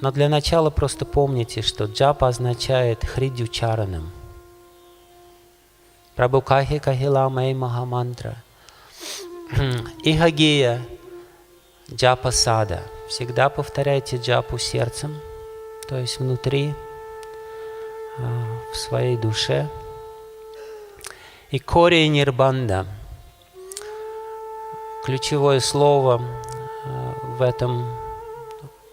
Но 0.00 0.12
для 0.12 0.28
начала 0.28 0.70
просто 0.70 1.04
помните, 1.04 1.62
что 1.62 1.86
джапа 1.86 2.28
означает 2.28 3.00
хридючаранам. 6.16 6.46
Прабхукахи 6.46 6.78
кахилам 6.78 7.38
эй 7.38 7.54
махамантра. 7.54 8.36
Ихагия 10.04 10.80
Джапа 11.92 12.32
сада. 12.32 12.82
Всегда 13.08 13.48
повторяйте 13.48 14.16
джапу 14.16 14.58
сердцем, 14.58 15.14
то 15.88 15.96
есть 15.96 16.18
внутри, 16.18 16.74
а, 18.18 18.44
в 18.72 18.76
своей 18.76 19.16
душе. 19.16 19.68
И 21.52 21.60
кори 21.60 22.08
нирбанда. 22.08 22.86
Ключевое 25.04 25.60
слово 25.60 26.20
а, 26.84 27.14
в 27.38 27.42
этом 27.42 27.86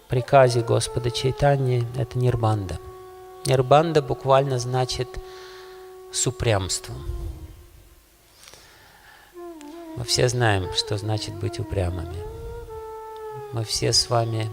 приказе 0.08 0.60
Господа 0.60 1.10
Чайтани– 1.10 1.84
это 1.98 2.16
нирбанда. 2.16 2.78
Нирбанда 3.46 4.02
буквально 4.02 4.60
значит 4.60 5.08
с 6.14 6.26
упрямством. 6.28 6.96
Мы 9.96 10.04
все 10.04 10.28
знаем, 10.28 10.72
что 10.74 10.96
значит 10.96 11.34
быть 11.34 11.58
упрямыми. 11.58 12.16
Мы 13.52 13.64
все 13.64 13.92
с 13.92 14.08
вами 14.08 14.48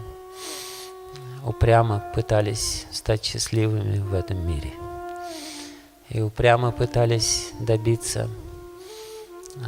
упрямо 1.44 2.02
пытались 2.14 2.86
стать 2.90 3.24
счастливыми 3.24 3.98
в 3.98 4.12
этом 4.12 4.46
мире. 4.46 4.72
И 6.08 6.20
упрямо 6.20 6.72
пытались 6.72 7.52
добиться 7.60 8.28
а, 9.56 9.60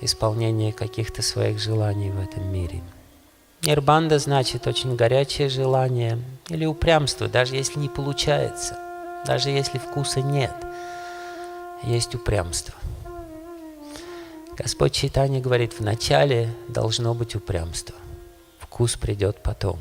исполнения 0.00 0.72
каких-то 0.72 1.22
своих 1.22 1.58
желаний 1.58 2.10
в 2.10 2.20
этом 2.20 2.46
мире. 2.52 2.82
Нирбанда 3.62 4.18
значит 4.18 4.66
очень 4.66 4.96
горячее 4.96 5.48
желание 5.48 6.22
или 6.48 6.66
упрямство, 6.66 7.26
даже 7.26 7.56
если 7.56 7.78
не 7.78 7.88
получается, 7.88 8.78
даже 9.26 9.50
если 9.50 9.78
вкуса 9.78 10.20
нет, 10.20 10.52
есть 11.84 12.14
упрямство. 12.14 12.74
Господь 14.56 14.92
Читание 14.92 15.40
говорит, 15.40 15.74
вначале 15.78 16.52
должно 16.68 17.14
быть 17.14 17.34
упрямство– 17.34 17.94
вкус 18.78 18.96
придет 18.96 19.42
потом. 19.42 19.80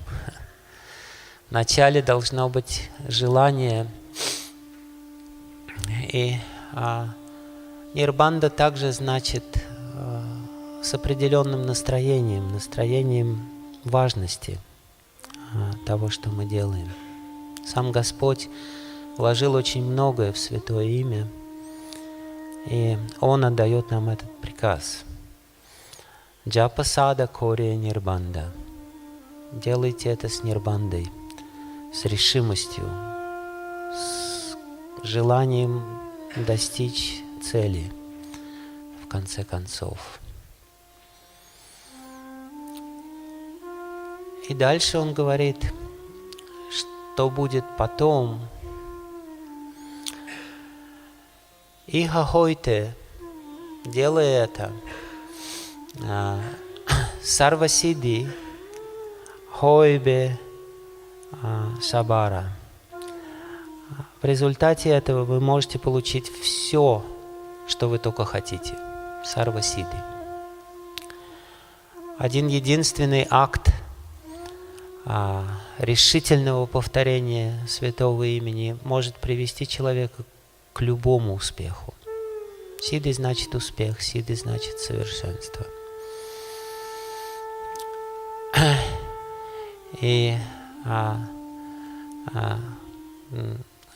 Вначале 1.52 2.02
должно 2.02 2.50
быть 2.50 2.90
желание. 3.08 3.86
И 6.12 6.34
а, 6.74 7.10
нирбанда 7.94 8.50
также 8.50 8.92
значит 8.92 9.44
а, 9.94 10.24
с 10.82 10.96
определенным 10.96 11.62
настроением, 11.62 12.52
настроением 12.54 13.48
важности 13.84 14.58
а, 15.54 15.74
того, 15.86 16.10
что 16.10 16.32
мы 16.32 16.46
делаем. 16.46 16.90
Сам 17.68 17.92
Господь 17.92 18.50
вложил 19.16 19.54
очень 19.54 19.84
многое 19.84 20.34
в 20.34 20.40
Святое 20.40 20.86
Имя, 20.86 21.28
и 22.70 22.98
Он 23.20 23.46
отдает 23.46 23.92
нам 23.92 24.10
этот 24.10 24.30
приказ. 24.42 25.04
Джапасада 26.48 27.28
Кория 27.28 27.76
Нирбанда. 27.76 28.52
Делайте 29.52 30.10
это 30.10 30.28
с 30.28 30.44
нирбандой, 30.44 31.10
с 31.94 32.06
решимостью, 32.06 32.84
с 33.94 34.56
желанием 35.04 35.84
достичь 36.36 37.22
цели 37.42 37.92
в 39.04 39.08
конце 39.08 39.44
концов. 39.44 40.20
И 44.50 44.54
дальше 44.54 44.98
он 44.98 45.14
говорит, 45.14 45.74
что 46.72 47.30
будет 47.30 47.66
потом. 47.78 48.40
И 51.88 52.06
хахойте, 52.06 52.94
делая 53.86 54.44
это, 54.44 54.72
а, 56.04 56.40
сарвасиди, 57.24 58.30
хойбе, 59.52 60.38
а, 61.42 61.70
сабара. 61.82 62.52
В 64.22 64.26
результате 64.26 64.90
этого 64.90 65.24
вы 65.24 65.40
можете 65.40 65.80
получить 65.80 66.30
все, 66.30 67.04
что 67.68 67.88
вы 67.88 68.00
только 68.00 68.26
хотите. 68.26 68.76
Сарвасиди. 69.24 69.88
Один 72.18 72.48
единственный 72.48 73.26
акт– 73.30 73.72
а, 75.10 75.46
решительного 75.78 76.66
повторения 76.66 77.58
святого 77.66 78.24
имени 78.24 78.78
может 78.84 79.16
привести 79.16 79.66
человека 79.66 80.24
к 80.24 80.26
любому 80.82 81.34
успеху. 81.34 81.94
Сиды 82.82 83.14
значит 83.14 83.54
успех, 83.56 84.02
сиды 84.02 84.36
значит 84.36 84.80
совершенство. 84.80 85.66
И 90.02 90.38
а, 90.86 91.18
а, 92.34 92.60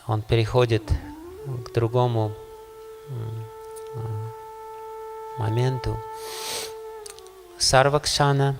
он 0.06 0.22
переходит 0.22 0.82
к 1.64 1.72
другому 1.72 2.32
моменту. 5.38 5.96
Сарвакшана, 7.58 8.56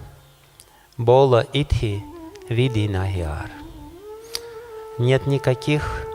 Бола 0.96 1.46
Итхи– 1.52 2.04
види 2.48 2.88
нахиар. 2.88 3.50
Нет 4.98 5.26
никаких 5.26 6.06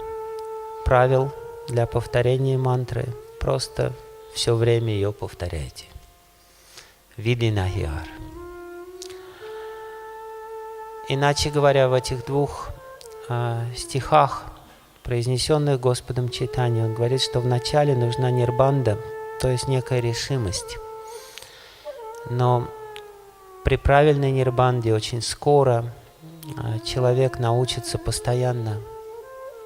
правил 0.85 1.31
для 1.67 1.85
повторения 1.85 2.57
мантры, 2.57 3.05
просто 3.39 3.93
все 4.33 4.55
время 4.55 4.93
ее 4.93 5.11
повторяйте. 5.11 5.85
Види 7.17 7.49
нахиар. 7.49 8.07
Иначе 11.09 11.49
говоря, 11.49 11.87
в 11.87 11.93
этих 11.93 12.25
двух 12.25 12.69
э, 13.29 13.61
стихах, 13.75 14.45
произнесенных 15.03 15.79
Господом 15.79 16.27
читания, 16.29 16.83
он 16.83 16.93
говорит, 16.93 17.21
что 17.21 17.39
вначале 17.39 17.95
нужна 17.95 18.29
нирбанда, 18.29 18.99
то 19.39 19.47
есть 19.47 19.67
некая 19.69 20.01
решимость. 20.01 20.77
Но 22.29 22.67
при 23.63 23.77
правильной 23.77 24.31
нирбанде 24.31 24.93
очень 24.93 25.21
скоро 25.21 25.93
а, 26.57 26.79
человек 26.79 27.39
научится 27.39 27.97
постоянно 27.97 28.81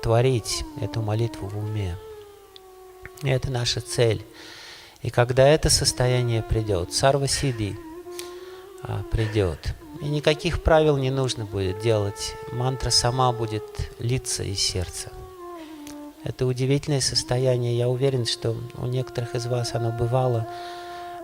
творить 0.02 0.64
эту 0.80 1.02
молитву 1.02 1.48
в 1.48 1.58
уме. 1.58 1.96
Это 3.24 3.52
наша 3.52 3.82
цель. 3.82 4.26
И 5.02 5.10
когда 5.10 5.48
это 5.48 5.70
состояние 5.70 6.42
придет, 6.42 6.94
сарва 6.94 7.28
сиди 7.28 7.76
а, 8.84 9.04
придет, 9.12 9.76
и 10.02 10.06
никаких 10.06 10.64
правил 10.64 10.98
не 10.98 11.12
нужно 11.12 11.46
будет 11.46 11.80
делать. 11.82 12.36
Мантра 12.52 12.90
сама 12.90 13.32
будет 13.32 13.64
литься 14.00 14.44
из 14.44 14.60
сердца. 14.60 15.12
Это 16.24 16.46
удивительное 16.46 17.02
состояние. 17.02 17.78
Я 17.78 17.90
уверен, 17.90 18.26
что 18.26 18.56
у 18.78 18.86
некоторых 18.86 19.36
из 19.36 19.48
вас 19.48 19.74
оно 19.74 19.92
бывало 19.92 20.48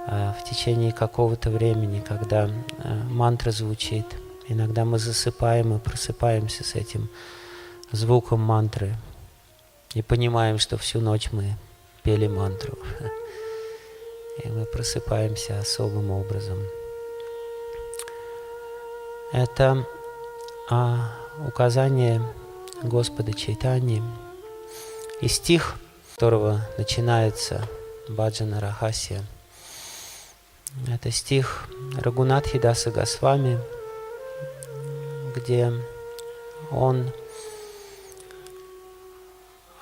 а, 0.08 0.36
в 0.40 0.50
течение 0.50 0.92
какого-то 0.92 1.50
времени, 1.50 2.04
когда 2.08 2.50
мантра 3.10 3.52
звучит– 3.52 4.06
Иногда 4.50 4.86
мы 4.86 4.98
засыпаем 4.98 5.76
и 5.76 5.80
просыпаемся 5.80 6.64
с 6.64 6.76
этим 6.76 7.10
звуком 7.92 8.40
мантры 8.42 8.96
и 9.94 10.02
понимаем, 10.02 10.60
что 10.60 10.78
всю 10.78 11.00
ночь 11.00 11.30
мы 11.32 11.56
пели 12.04 12.28
мантру. 12.28 12.78
И 14.44 14.50
мы 14.50 14.66
просыпаемся 14.66 15.60
особым 15.60 16.12
образом. 16.12 16.60
Это 19.34 19.84
а, 20.70 21.12
указание 21.48 22.22
Господа 22.84 23.34
Чайтани 23.34 24.04
и 25.22 25.28
стих, 25.28 25.78
которого 26.14 26.62
начинается 26.78 27.68
Баджана 28.08 28.60
Рахасия. 28.60 29.24
Это 30.88 31.10
стих 31.10 31.68
Рагунатхи 31.98 32.60
Даса 32.60 32.92
Госвами– 32.92 33.60
где 35.38 35.72
он 36.72 37.12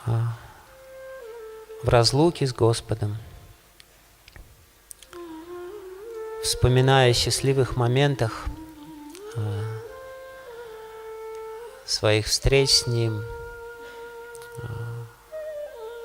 в 0.05 1.89
разлуке 1.89 2.47
с 2.47 2.53
Господом, 2.53 3.17
вспоминая 6.43 7.11
о 7.11 7.13
счастливых 7.13 7.75
моментах 7.75 8.45
а, 9.35 9.63
своих 11.85 12.27
встреч 12.27 12.69
с 12.69 12.87
Ним, 12.87 13.23
а, 14.61 15.05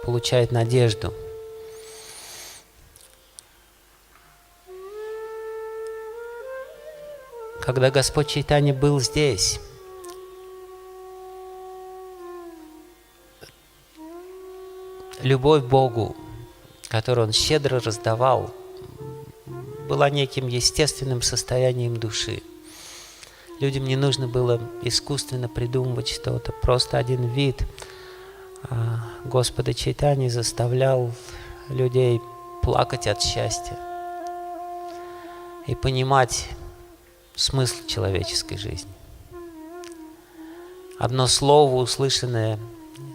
получает 0.04 0.52
надежду– 0.52 1.14
когда 7.72 7.92
Господь 7.92 8.26
Чайтани 8.26 8.72
был 8.72 8.98
здесь, 9.00 9.60
любовь 15.22 15.64
Богу, 15.64 16.16
которую 16.88 17.28
Он 17.28 17.32
щедро 17.32 17.80
раздавал, 17.80 18.52
была 19.88 20.08
неким 20.10 20.46
естественным 20.46 21.22
состоянием 21.22 21.96
души. 21.96 22.42
Людям 23.58 23.84
не 23.84 23.96
нужно 23.96 24.28
было 24.28 24.60
искусственно 24.82 25.48
придумывать 25.48 26.08
что-то. 26.08 26.52
Просто 26.52 26.96
один 26.96 27.28
вид 27.28 27.62
а, 28.62 29.00
Господа 29.24 29.74
Чайтани 29.74 30.28
заставлял 30.28 31.12
людей 31.68 32.20
плакать 32.62 33.06
от 33.06 33.22
счастья 33.22 33.78
и 35.66 35.74
понимать, 35.74 36.48
смысл 37.34 37.86
человеческой 37.86 38.58
жизни. 38.58 38.90
Одно 40.98 41.26
слово, 41.26 41.76
услышанное, 41.76 42.58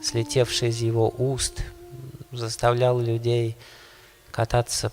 слетевшее 0.02 0.72
из 0.72 0.82
его 0.82 1.14
уст, 1.18 1.64
заставляло 2.38 3.02
людей 3.02 3.58
кататься 4.32 4.92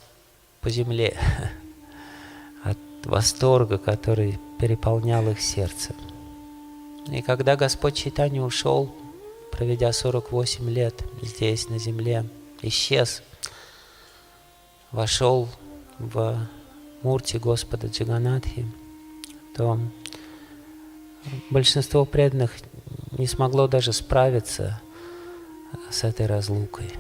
по 0.61 0.71
земле 0.71 1.19
от 2.65 2.79
восторга, 3.05 3.79
который 3.79 4.39
переполнял 4.59 5.29
их 5.29 5.41
сердце. 5.41 5.95
И 7.09 7.21
когда 7.23 7.57
Господь 7.57 7.95
Читани 7.95 8.39
ушел, 8.39 8.95
проведя 9.51 9.93
48 9.93 10.71
лет 10.71 11.05
здесь, 11.21 11.69
на 11.69 11.79
земле, 11.79 12.29
исчез, 12.63 13.23
вошел 14.93 15.49
в 15.99 16.47
Мурти 17.03 17.39
Господа 17.39 17.89
Джаганатхи– 17.89 18.67
то 19.55 19.79
большинство 21.51 22.05
преданных 22.05 22.53
не 23.13 23.27
смогло 23.27 23.69
даже 23.69 23.93
справиться 23.93 24.81
с 25.91 26.05
этой 26.05 26.27
разлукой. 26.27 26.91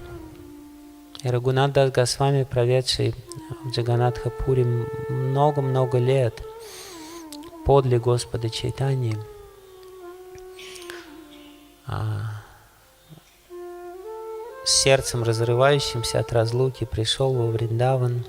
И 1.23 1.29
Рагунат 1.29 1.73
Госвами, 1.95 2.43
проведший 2.43 3.15
в 3.65 3.71
Джаганатхапуре 3.71 4.65
много-много 5.09 5.99
лет, 5.99 6.43
подле 7.65 8.01
Господа 8.01 8.51
Чайтани, 8.51 9.17
а, 11.87 12.43
с 14.65 14.83
сердцем 14.83 15.23
разрывающимся 15.23 16.19
от 16.19 16.33
разлуки 16.33 16.85
пришел 16.85 17.33
во 17.33 17.47
Вриндаван, 17.47 18.25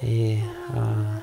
и 0.00 0.40
а, 0.70 1.20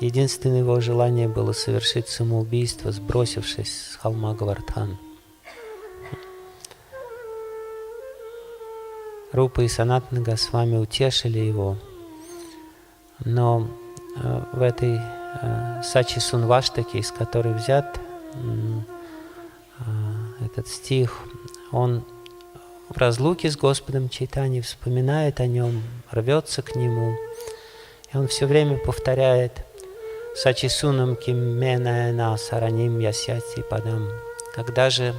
единственное 0.00 0.58
его 0.58 0.78
желание 0.80 1.28
было 1.28 1.50
совершить 1.50 2.08
самоубийство, 2.08 2.92
сбросившись 2.92 3.90
с 3.92 3.96
холма 3.96 4.34
Гавардхан. 4.34 4.98
Рупа 9.34 9.62
и 9.62 9.68
Санатна 9.68 10.20
Госвами 10.20 10.76
утешили 10.76 11.40
его, 11.40 11.76
но 13.24 13.68
э, 14.16 14.42
в 14.52 14.62
этой 14.62 15.00
э, 15.00 15.82
Сачи 15.82 16.20
Сунваштаке, 16.20 17.00
из 17.00 17.10
которой 17.10 17.52
взят 17.52 17.98
э, 18.34 18.38
этот 20.44 20.68
стих, 20.68 21.18
он 21.72 22.04
в 22.88 22.96
разлуке 22.96 23.50
с 23.50 23.56
Господом 23.56 24.08
Чайтани 24.08 24.60
вспоминает 24.60 25.40
о 25.40 25.48
нем, 25.48 25.82
рвется 26.12 26.62
к 26.62 26.76
нему, 26.76 27.16
и 28.12 28.16
он 28.16 28.28
все 28.28 28.46
время 28.46 28.78
повторяет 28.78 29.66
Сачисунам 30.36 31.16
кимменаэна 31.16 32.36
сараним 32.36 33.00
ясяти 33.00 33.64
падам. 33.68 34.08
Когда 34.54 34.90
же 34.90 35.12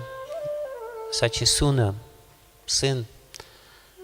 Сачисуна, 1.12 1.96
сын 2.66 3.06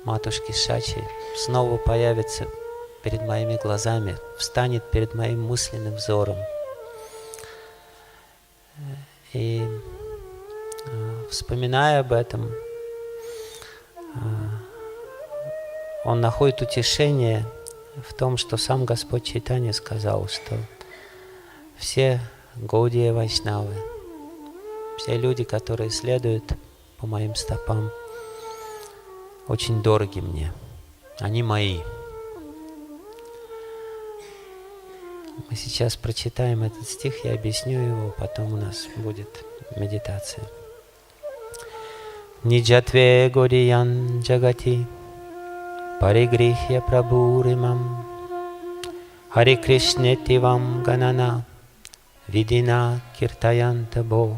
матушки 0.03 0.51
Шачи 0.51 1.03
снова 1.37 1.77
появится 1.77 2.47
перед 3.03 3.21
моими 3.23 3.57
глазами, 3.61 4.17
встанет 4.37 4.89
перед 4.91 5.13
моим 5.13 5.43
мысленным 5.43 5.95
взором. 5.95 6.37
И 9.33 9.65
э, 10.85 11.25
вспоминая 11.29 12.01
об 12.01 12.11
этом, 12.13 12.51
э, 13.95 14.19
он 16.03 16.21
находит 16.21 16.61
утешение 16.61 17.45
в 17.95 18.13
том, 18.13 18.37
что 18.37 18.57
сам 18.57 18.85
Господь 18.85 19.23
Чайтанья 19.23 19.71
сказал, 19.71 20.27
что 20.27 20.57
все 21.77 22.19
Гаудия 22.55 23.13
Вайшнавы, 23.13 23.73
все 24.97 25.17
люди, 25.17 25.43
которые 25.43 25.89
следуют 25.89 26.43
по 26.97 27.07
моим 27.07 27.35
стопам, 27.35 27.91
очень 29.51 29.83
дороги 29.83 30.21
мне. 30.21 30.53
Они 31.19 31.43
мои. 31.43 31.79
Мы 35.49 35.57
сейчас 35.57 35.97
прочитаем 35.97 36.63
этот 36.63 36.87
стих, 36.87 37.25
я 37.25 37.33
объясню 37.33 37.79
его, 37.81 38.15
потом 38.17 38.53
у 38.53 38.55
нас 38.55 38.87
будет 38.95 39.43
медитация. 39.75 40.45
Ниджатве 42.43 43.29
Гориян 43.29 44.21
Джагати 44.21 44.87
Паригрихья 45.99 46.79
Прабуримам 46.79 48.05
Хари 49.29 49.55
Кришне 49.57 50.15
Тивам 50.15 50.81
Ганана 50.81 51.45
Видина 52.27 53.01
Киртаянта 53.19 54.01
Бог 54.01 54.37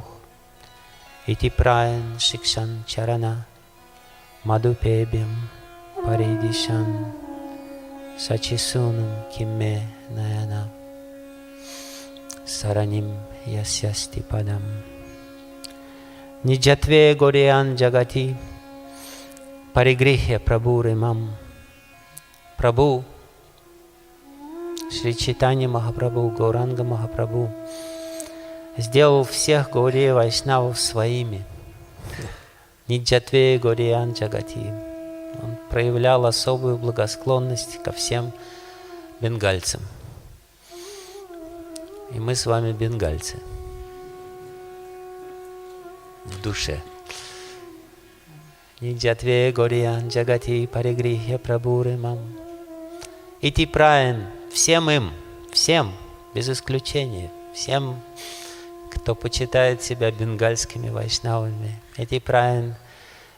Ити 1.28 1.50
Праен 1.50 2.20
Шикшан 2.20 2.84
Чарана 2.88 3.46
Madhupebhyam 4.44 5.32
paridishan 6.04 7.16
sachisunum 8.20 9.08
kimme 9.32 9.88
nayana 10.12 10.68
saranim 12.44 13.08
yasyasti 13.48 14.20
padam 14.20 14.60
nijatve 16.44 17.16
goreyan 17.16 17.80
jagati 17.80 18.36
паригрихья 19.74 20.40
Прабу 20.40 20.82
Римам. 20.82 21.36
Прабу, 22.58 23.06
Шри 24.92 25.16
Читани 25.16 25.68
Махапрабху, 25.68 26.30
Гауранга 26.36 26.84
Махапрабху 26.84 27.50
сделал 28.76 29.24
всех 29.24 29.72
Гаурия 29.72 30.14
Вайшнавов 30.14 30.78
своими– 30.78 31.46
Ниджатве 32.90 33.58
Гориян 33.60 34.12
Джагати. 34.12 34.74
Он 35.42 35.58
проявлял 35.70 36.26
особую 36.26 36.78
благосклонность 36.78 37.82
ко 37.82 37.94
всем 37.94 38.34
бенгальцам. 39.22 39.80
И 42.12 42.20
мы 42.20 42.36
с 42.36 42.46
вами 42.46 42.74
бенгальцы. 42.74 43.38
В 46.26 46.42
душе. 46.42 46.84
Ниджатве 48.82 49.54
Гориян 49.54 50.10
Джагати 50.10 50.68
Паригрихья 50.68 51.38
Прабуры 51.38 51.96
Мам. 51.96 52.20
Ити 53.40 53.66
Праен 53.66 54.26
всем 54.52 54.90
им, 54.90 55.12
всем, 55.54 55.94
без 56.34 56.50
исключения, 56.50 57.32
всем 57.54 58.02
кто 59.04 59.16
почитает 59.16 59.84
себя 59.84 60.12
бенгальскими 60.12 60.88
вайшнавами. 60.88 61.78
Эти 61.98 62.20
правин 62.20 62.76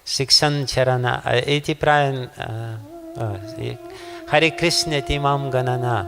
Шикшан 0.06 0.67
Чарана, 0.67 1.23
эти 1.25 1.73
правин 1.73 2.30
Хари 4.28 4.51
Кришна 4.51 5.01
Тимам 5.01 5.49
Ганана. 5.49 6.08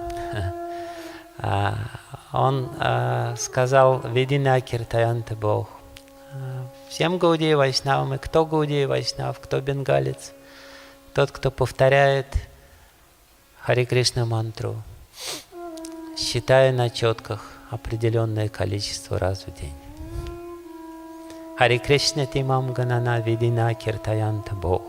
Он 2.31 2.69
сказал, 3.35 4.01
Видина 4.01 4.61
Киртаянта 4.61 5.35
Бог. 5.35 5.69
Всем 6.89 7.17
Гауди 7.17 7.55
Вайшнавам, 7.55 8.13
и 8.13 8.19
кто 8.19 8.45
Гауди 8.45 8.85
Вайшнав, 8.85 9.39
кто 9.39 9.59
бенгалец, 9.59 10.33
тот, 11.15 11.31
кто 11.31 11.49
повторяет 11.49 12.27
Хари 13.61 13.85
Кришна 13.85 14.25
мантру, 14.25 14.75
считая 16.15 16.71
на 16.71 16.91
четках, 16.91 17.56
определенное 17.69 18.49
количество 18.49 19.19
раз 19.19 19.45
в 19.45 19.53
день. 19.59 19.73
Хари 21.57 21.79
Кришна 21.79 22.25
Тимам 22.25 22.73
Ганана 22.73 23.19
Видина 23.19 23.73
Киртаянта 23.73 24.55
Бог. 24.55 24.83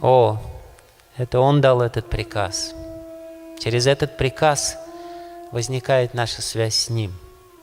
О, 0.00 0.38
это 1.16 1.40
Он 1.40 1.60
дал 1.60 1.80
этот 1.80 2.10
приказ. 2.10 2.74
Через 3.58 3.86
этот 3.86 4.16
приказ 4.16 4.78
возникает 5.52 6.14
наша 6.14 6.42
связь 6.42 6.74
с 6.74 6.90
Ним. 6.90 7.16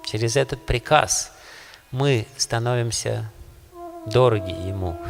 Через 0.03 0.35
этот 0.35 0.65
приказ 0.65 1.31
мы 1.91 2.25
становимся 2.37 3.29
дороги 4.05 4.51
Ему. 4.51 4.97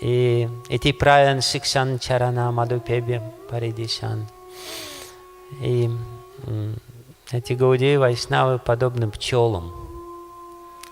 И 0.00 0.48
эти 0.68 0.92
правен 0.92 1.42
шикшан 1.42 1.98
чарана 1.98 2.52
мадупебе 2.52 3.20
паридишан– 3.48 4.28
и 5.60 5.90
эти 7.30 7.52
гаудеи 7.52 7.96
вайшнавы 7.96 8.58
подобны 8.58 9.10
пчелам. 9.10 9.72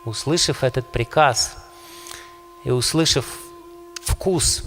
Услышав 0.05 0.63
этот 0.63 0.87
приказ 0.87 1.57
и 2.65 2.71
услышав 2.71 3.27
вкус 4.03 4.65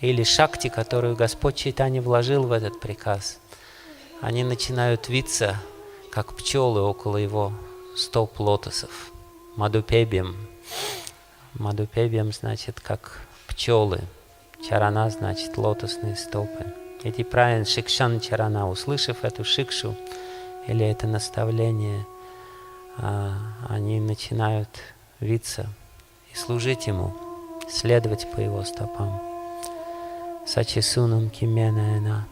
или 0.00 0.22
шакти, 0.22 0.68
которую 0.68 1.16
Господь 1.16 1.56
Чайтани 1.56 2.00
вложил 2.00 2.44
в 2.44 2.52
этот 2.52 2.80
приказ, 2.80 3.38
они 4.20 4.44
начинают 4.44 5.08
виться, 5.08 5.56
как 6.10 6.34
пчелы 6.34 6.80
около 6.80 7.16
его 7.16 7.52
стоп 7.96 8.38
лотосов. 8.40 9.12
Мадупебием. 9.56 10.36
Мадупебием 11.54 12.32
значит 12.32 12.80
как 12.80 13.20
пчелы. 13.46 14.00
Чарана 14.66 15.10
значит 15.10 15.56
лотосные 15.56 16.16
стопы. 16.16 16.79
Эти 17.02 17.22
правильно 17.22 17.64
шикшан 17.64 18.20
чарана, 18.20 18.68
услышав 18.68 19.24
эту 19.24 19.42
шикшу 19.42 19.96
или 20.66 20.84
это 20.84 21.06
наставление, 21.06 22.06
а, 22.98 23.32
они 23.70 24.00
начинают 24.00 24.68
виться 25.18 25.66
и 26.30 26.36
служить 26.36 26.86
ему, 26.86 27.14
следовать 27.70 28.30
по 28.30 28.40
его 28.40 28.62
стопам. 28.64 29.18
Сачисунам 30.46 31.30
кименаэна 31.30 32.28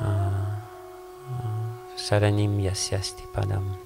а, 0.00 0.60
а, 1.28 1.96
сараним 1.96 2.58
ясясти 2.58 3.22
падам. 3.32 3.76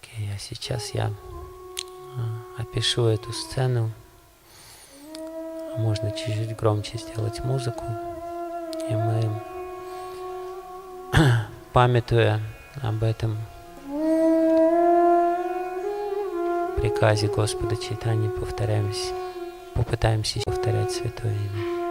Окей, 0.00 0.30
а 0.34 0.38
сейчас 0.38 0.94
я 0.94 1.12
опишу 2.56 3.04
эту 3.04 3.30
сцену 3.34 3.90
можно 5.78 6.10
чуть-чуть 6.10 6.56
громче 6.56 6.98
сделать 6.98 7.44
музыку. 7.44 7.84
И 8.88 8.94
мы, 8.94 9.42
памятуя 11.72 12.40
об 12.82 13.02
этом 13.02 13.36
приказе 16.76 17.28
Господа 17.28 17.76
читания 17.76 18.28
повторяемся, 18.28 19.14
попытаемся 19.74 20.40
повторять 20.44 20.92
Святое 20.92 21.32
Имя. 21.32 21.84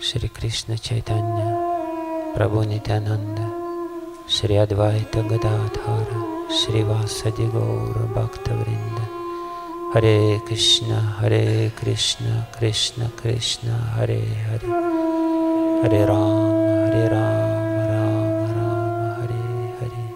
Шри 0.00 0.28
Кришна 0.28 0.76
Чайтанья, 0.76 2.34
Прабху 2.34 2.62
Нитянанда, 2.62 3.48
Шри 4.28 4.56
Адвайта 4.56 5.22
Гададхара, 5.22 6.43
Gaura 6.54 8.06
Bhakta 8.14 8.54
Vrinda 8.54 9.04
Hare 9.92 10.40
Krishna 10.46 11.00
Hare 11.18 11.72
Krishna 11.74 12.46
Krishna 12.56 13.10
Krishna 13.16 13.72
Hare 13.96 14.20
Hare 14.46 14.60
Hare 15.82 16.06
Rama 16.06 16.86
Hare 16.86 17.08
Rama 17.10 17.58
Rama 17.90 18.54
Rama 18.54 19.16
Hare 19.18 19.42
Hare 19.80 20.14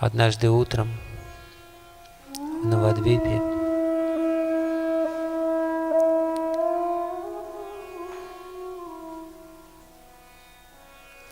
Однажды 0.00 0.48
утром 0.48 0.88
в 2.62 2.66
Навадвипе. 2.66 3.57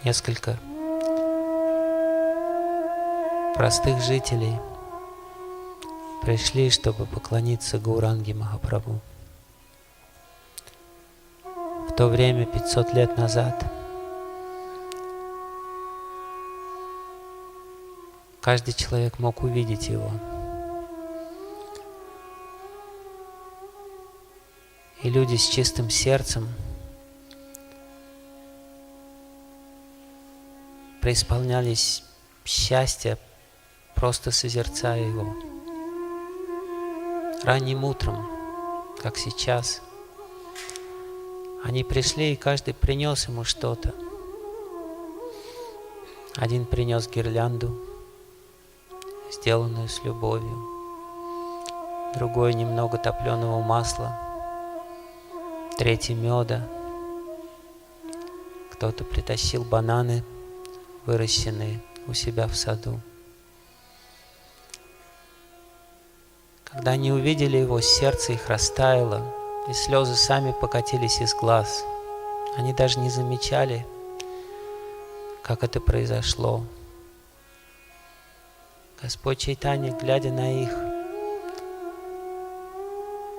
Несколько 0.06 0.56
простых 3.56 4.00
жителей 4.00 4.56
пришли, 6.22 6.70
чтобы 6.70 7.06
поклониться 7.06 7.80
Гауранге 7.80 8.32
Махапрабху. 8.32 9.00
В 11.42 11.92
то 11.96 12.06
время, 12.06 12.46
500 12.46 12.94
лет 12.94 13.18
назад, 13.18 13.68
каждый 18.40 18.74
человек 18.74 19.18
мог 19.18 19.42
увидеть 19.42 19.88
его– 19.88 20.12
И 25.02 25.10
люди 25.10 25.36
с 25.36 25.46
чистым 25.48 25.88
сердцем 25.88 26.48
преисполнялись 31.06 32.02
счастья, 32.44 33.16
просто 33.94 34.32
созерцая 34.32 35.06
его. 35.06 35.36
Ранним 37.44 37.84
утром, 37.84 38.28
как 39.00 39.16
сейчас, 39.16 39.82
они 41.62 41.84
пришли, 41.84 42.32
и 42.32 42.36
каждый 42.36 42.74
принес 42.74 43.28
ему 43.28 43.44
что-то. 43.44 43.94
Один 46.34 46.66
принес 46.66 47.06
гирлянду, 47.06 47.80
сделанную 49.30 49.88
с 49.88 50.02
любовью, 50.02 50.60
другой 52.16 52.52
немного 52.52 52.98
топленого 52.98 53.62
масла– 53.62 54.18
третий 55.78 56.14
меда. 56.14 56.68
Кто-то 58.72 59.04
притащил 59.04 59.62
бананы, 59.62 60.24
выращенные 61.06 61.80
у 62.06 62.12
себя 62.12 62.46
в 62.46 62.56
саду. 62.56 63.00
Когда 66.64 66.90
они 66.92 67.12
увидели 67.12 67.56
его, 67.56 67.80
сердце 67.80 68.32
их 68.32 68.48
растаяло, 68.48 69.22
и 69.68 69.72
слезы 69.72 70.14
сами 70.14 70.52
покатились 70.60 71.20
из 71.20 71.34
глаз. 71.34 71.84
Они 72.56 72.72
даже 72.72 72.98
не 72.98 73.08
замечали, 73.08 73.86
как 75.42 75.62
это 75.64 75.80
произошло. 75.80 76.64
Господь 79.00 79.38
Чайтани, 79.38 79.90
глядя 79.90 80.30
на 80.30 80.62
их 80.62 80.74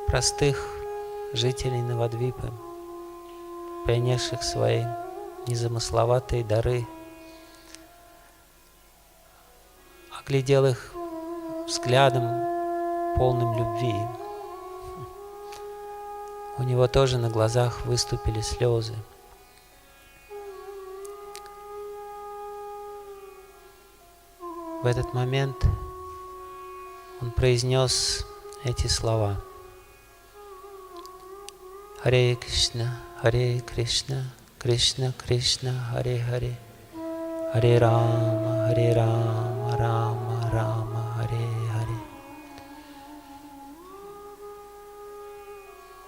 простых 0.07 0.67
жителей 1.33 1.81
Навадвипы, 1.81 2.51
принесших 3.85 4.41
свои 4.43 4.83
незамысловатые 5.47 6.43
дары, 6.43 6.85
оглядел 10.27 10.65
их 10.65 10.91
взглядом, 11.67 13.15
полным 13.15 13.57
любви. 13.57 13.95
У 16.57 16.63
него 16.63 16.87
тоже 16.89 17.17
на 17.17 17.29
глазах 17.29 17.85
выступили 17.85 18.41
слезы. 18.41 18.93
В 24.83 24.85
этот 24.85 25.13
момент 25.13 25.55
он 27.21 27.31
произнес 27.31 28.25
эти 28.65 28.87
слова– 28.87 29.37
Харе 32.03 32.35
Кришна, 32.35 32.99
Харе 33.21 33.59
Кришна, 33.59 34.25
Кришна 34.59 35.13
Кришна, 35.17 35.73
Харе 35.91 36.19
Харе, 36.19 36.55
Харе 37.53 37.79
Рама, 37.79 38.67
Харе 38.67 38.93
Рама, 38.93 39.46
Рама 39.77 40.49
Рама, 40.51 41.13
Харе 41.15 41.47
Харе. 41.71 41.99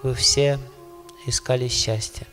Вы 0.03 0.13
все 0.13 0.59
искали 1.25 1.67
счастье 1.67 2.25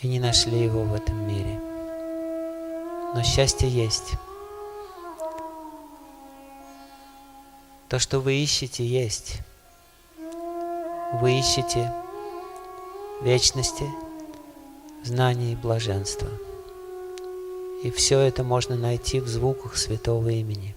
и 0.00 0.08
не 0.08 0.20
нашли 0.20 0.62
его 0.62 0.82
в 0.82 0.94
этом 0.94 1.26
мире. 1.26 1.60
Но 3.14 3.22
счастье 3.22 3.68
есть. 3.68 4.12
То, 7.88 7.98
что 7.98 8.20
вы 8.20 8.34
ищете, 8.34 8.84
есть 8.84 9.40
вы 11.20 11.38
ищете 11.38 11.92
вечности, 13.22 13.88
знания 15.04 15.52
и 15.52 15.56
блаженства. 15.56 16.28
И 17.84 17.90
все 17.90 18.18
это 18.18 18.42
можно 18.42 18.74
найти 18.74 19.20
в 19.20 19.28
звуках 19.28 19.76
святого 19.76 20.28
имени. 20.30 20.74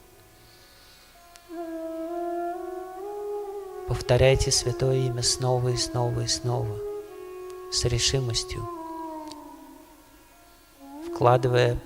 Повторяйте 3.87 4.51
святое 4.51 5.07
имя 5.07 5.23
снова 5.23 5.69
и 5.69 5.77
снова 5.77 6.19
и 6.19 6.27
снова, 6.27 6.77
с 7.71 7.85
решимостью, 7.85 8.69
вкладывая 11.07 11.79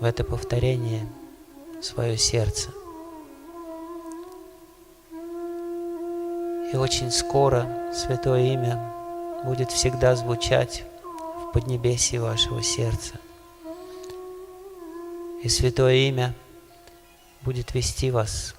в 0.00 0.04
это 0.04 0.24
повторение 0.24 1.06
свое 1.80 2.18
сердце– 2.18 2.70
И 6.72 6.76
очень 6.76 7.10
скоро 7.10 7.90
Святое 7.94 8.52
Имя 8.52 8.92
будет 9.42 9.70
всегда 9.70 10.14
звучать 10.14 10.84
в 11.40 11.52
поднебесье 11.52 12.20
вашего 12.20 12.62
сердца. 12.62 13.14
И 15.42 15.48
Святое 15.48 15.94
Имя 16.08 16.34
будет 17.42 17.74
вести 17.74 18.10
вас 18.10 18.54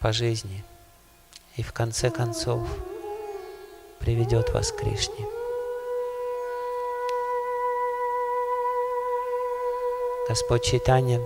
по 0.00 0.12
жизни 0.12 0.64
и 1.56 1.62
в 1.62 1.72
конце 1.72 2.10
концов 2.10 2.66
приведет 4.00 4.50
вас 4.52 4.72
к 4.72 4.76
Кришне. 4.76 5.26
Господь 10.28 10.64
Чайтанья 10.64 11.20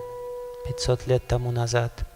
500 0.66 1.06
лет 1.06 1.26
тому 1.26 1.50
назад– 1.50 1.92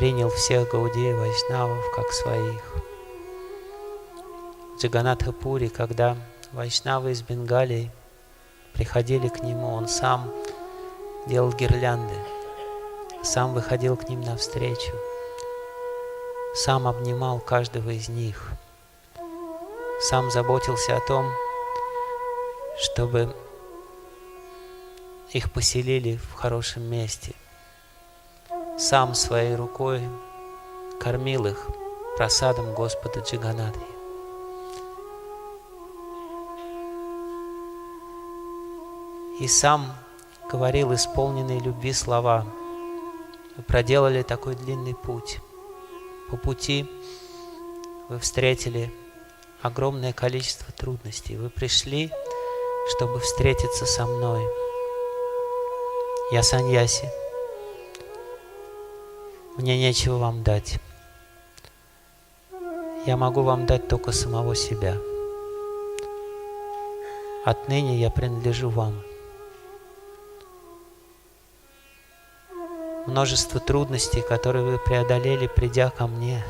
принял 0.00 0.30
всех 0.30 0.70
Гаудеев 0.70 1.18
Вайшнавов 1.18 1.84
как 1.94 2.10
своих. 2.10 2.62
В 4.74 4.80
Джаганатхапуре, 4.80 5.68
когда 5.68 6.16
Вайшнавы 6.52 7.10
из 7.10 7.20
Бенгалии 7.20 7.90
приходили 8.72 9.28
к 9.28 9.42
нему, 9.42 9.74
он 9.74 9.88
сам 9.88 10.32
делал 11.26 11.52
гирлянды, 11.52 12.14
сам 13.22 13.54
выходил 13.54 13.96
к 13.96 14.08
ним 14.08 14.20
навстречу, 14.20 14.92
сам 16.54 16.86
обнимал 16.86 17.40
каждого 17.40 17.90
из 17.90 18.08
них, 18.08 18.50
сам 20.00 20.30
заботился 20.30 20.96
о 20.96 21.06
том, 21.06 21.30
чтобы 22.78 23.34
их 25.32 25.52
поселили 25.52 26.16
в 26.16 26.34
хорошем 26.34 26.84
месте– 26.84 27.34
сам 28.80 29.14
своей 29.14 29.56
рукой 29.56 30.00
кормил 31.00 31.46
их 31.46 31.68
просадом 32.16 32.74
Господа 32.74 33.20
Джиганадхи. 33.20 33.80
И 39.38 39.46
сам 39.46 39.92
говорил 40.50 40.92
исполненные 40.94 41.60
любви 41.60 41.92
слова. 41.92 42.44
Вы 43.56 43.62
проделали 43.62 44.22
такой 44.22 44.56
длинный 44.56 44.94
путь. 44.94 45.38
По 46.30 46.36
пути 46.36 46.86
вы 48.08 48.18
встретили 48.18 48.92
огромное 49.62 50.12
количество 50.12 50.72
трудностей. 50.72 51.36
Вы 51.36 51.50
пришли, 51.50 52.10
чтобы 52.96 53.20
встретиться 53.20 53.86
со 53.86 54.06
мной. 54.06 54.44
Я 56.32 56.42
Саньяси. 56.42 57.08
Мне 59.56 59.78
нечего 59.78 60.16
вам 60.16 60.42
дать. 60.42 60.78
Я 63.06 63.16
могу 63.16 63.42
вам 63.42 63.66
дать 63.66 63.88
только 63.88 64.12
самого 64.12 64.54
себя. 64.54 64.96
Отныне 67.44 67.96
я 68.00 68.10
принадлежу 68.10 68.68
вам. 68.68 69.09
Множество 73.10 73.58
трудностей, 73.58 74.22
которые 74.22 74.64
вы 74.64 74.78
преодолели, 74.78 75.48
придя 75.48 75.90
ко 75.90 76.06
мне, 76.06 76.44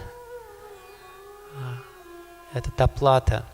это 2.52 2.70
та 2.70 2.86
плата 2.86 3.46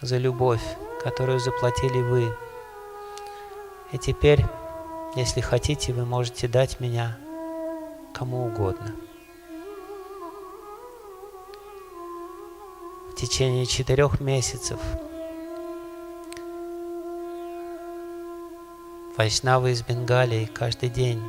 за 0.00 0.16
любовь, 0.16 0.62
которую 1.04 1.40
заплатили 1.40 2.00
вы. 2.00 2.34
И 3.92 3.98
теперь, 3.98 4.46
если 5.14 5.42
хотите, 5.42 5.92
вы 5.92 6.06
можете 6.06 6.48
дать 6.48 6.80
меня 6.80 7.18
кому 8.14 8.46
угодно. 8.46 8.94
В 13.10 13.14
течение 13.14 13.66
четырех 13.66 14.20
месяцев 14.20 14.80
Вайшнавы 19.18 19.72
из 19.72 19.82
Бенгалии 19.82 20.46
каждый 20.46 20.88
день 20.88 21.22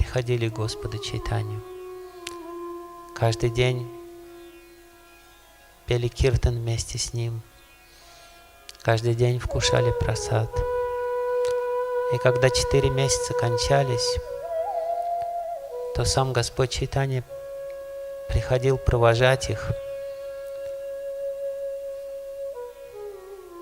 приходили 0.00 0.48
к 0.48 0.54
Господу 0.54 0.96
Чайтанию. 0.96 1.60
Каждый 3.14 3.50
день 3.50 3.86
пели 5.86 6.08
киртан 6.08 6.54
вместе 6.54 6.96
с 6.96 7.12
ним. 7.12 7.42
Каждый 8.80 9.14
день 9.14 9.38
вкушали 9.38 9.92
просад. 10.00 10.48
И 12.14 12.18
когда 12.18 12.48
четыре 12.48 12.88
месяца 12.88 13.34
кончались, 13.34 14.16
то 15.94 16.06
сам 16.06 16.32
Господь 16.32 16.70
Чайтанья 16.70 17.22
приходил 18.30 18.78
провожать 18.78 19.50
их 19.50 19.70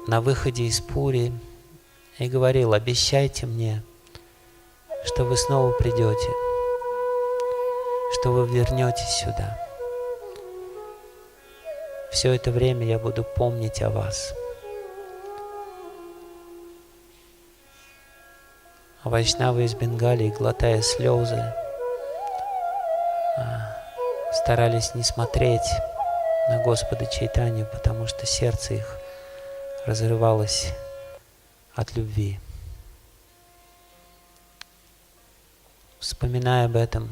на 0.06 0.20
выходе 0.20 0.62
из 0.62 0.80
Пури 0.80 1.32
и 2.20 2.28
говорил, 2.28 2.74
обещайте 2.74 3.46
мне, 3.46 3.82
что 5.08 5.24
вы 5.24 5.38
снова 5.38 5.72
придете, 5.72 6.32
что 8.12 8.30
вы 8.30 8.46
вернетесь 8.46 9.08
сюда. 9.08 9.58
Все 12.12 12.34
это 12.34 12.50
время 12.50 12.84
я 12.86 12.98
буду 12.98 13.24
помнить 13.24 13.80
о 13.80 13.88
вас. 13.88 14.34
А 19.02 19.08
вайшнавы 19.08 19.64
из 19.64 19.74
Бенгалии, 19.74 20.28
глотая 20.28 20.82
слезы, 20.82 21.54
а, 23.38 23.76
старались 24.34 24.94
не 24.94 25.04
смотреть 25.04 25.70
на 26.50 26.62
Господа 26.62 27.06
Чайтанию, 27.06 27.66
потому 27.72 28.06
что 28.06 28.26
сердце 28.26 28.74
их 28.74 28.98
разрывалось 29.86 30.74
от 31.74 31.96
любви. 31.96 32.38
Вспоминая 36.08 36.64
об 36.64 36.74
этом, 36.74 37.06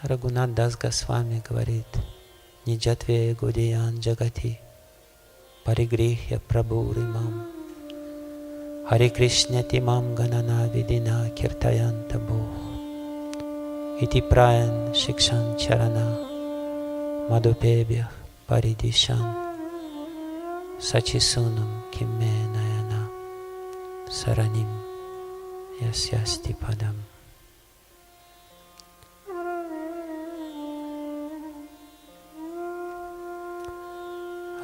Рагунат 0.00 0.54
Дас 0.54 0.76
Госвами 0.76 1.42
говорит, 1.50 1.88
Ниджатве 2.66 3.34
Гудиян 3.34 3.98
Джагати, 3.98 4.60
Паригрихья 5.64 6.38
Прабуримам, 6.38 7.48
Хари 8.88 9.08
Кришна 9.08 9.64
Тимам 9.64 10.14
Ганана 10.14 10.70
Видина 10.72 11.28
Киртаян 11.30 12.06
Табу, 12.08 12.40
Ити 14.00 14.20
Праян 14.20 14.94
Шикшан 14.94 15.56
Чарана, 15.58 17.26
Мадупебьях 17.28 18.12
Паридишан, 18.46 19.34
Сачисунам 20.80 21.82
Кимена 21.92 23.10
Сараним 24.08 24.68
Ясясти 25.80 26.52
Падам. 26.52 26.94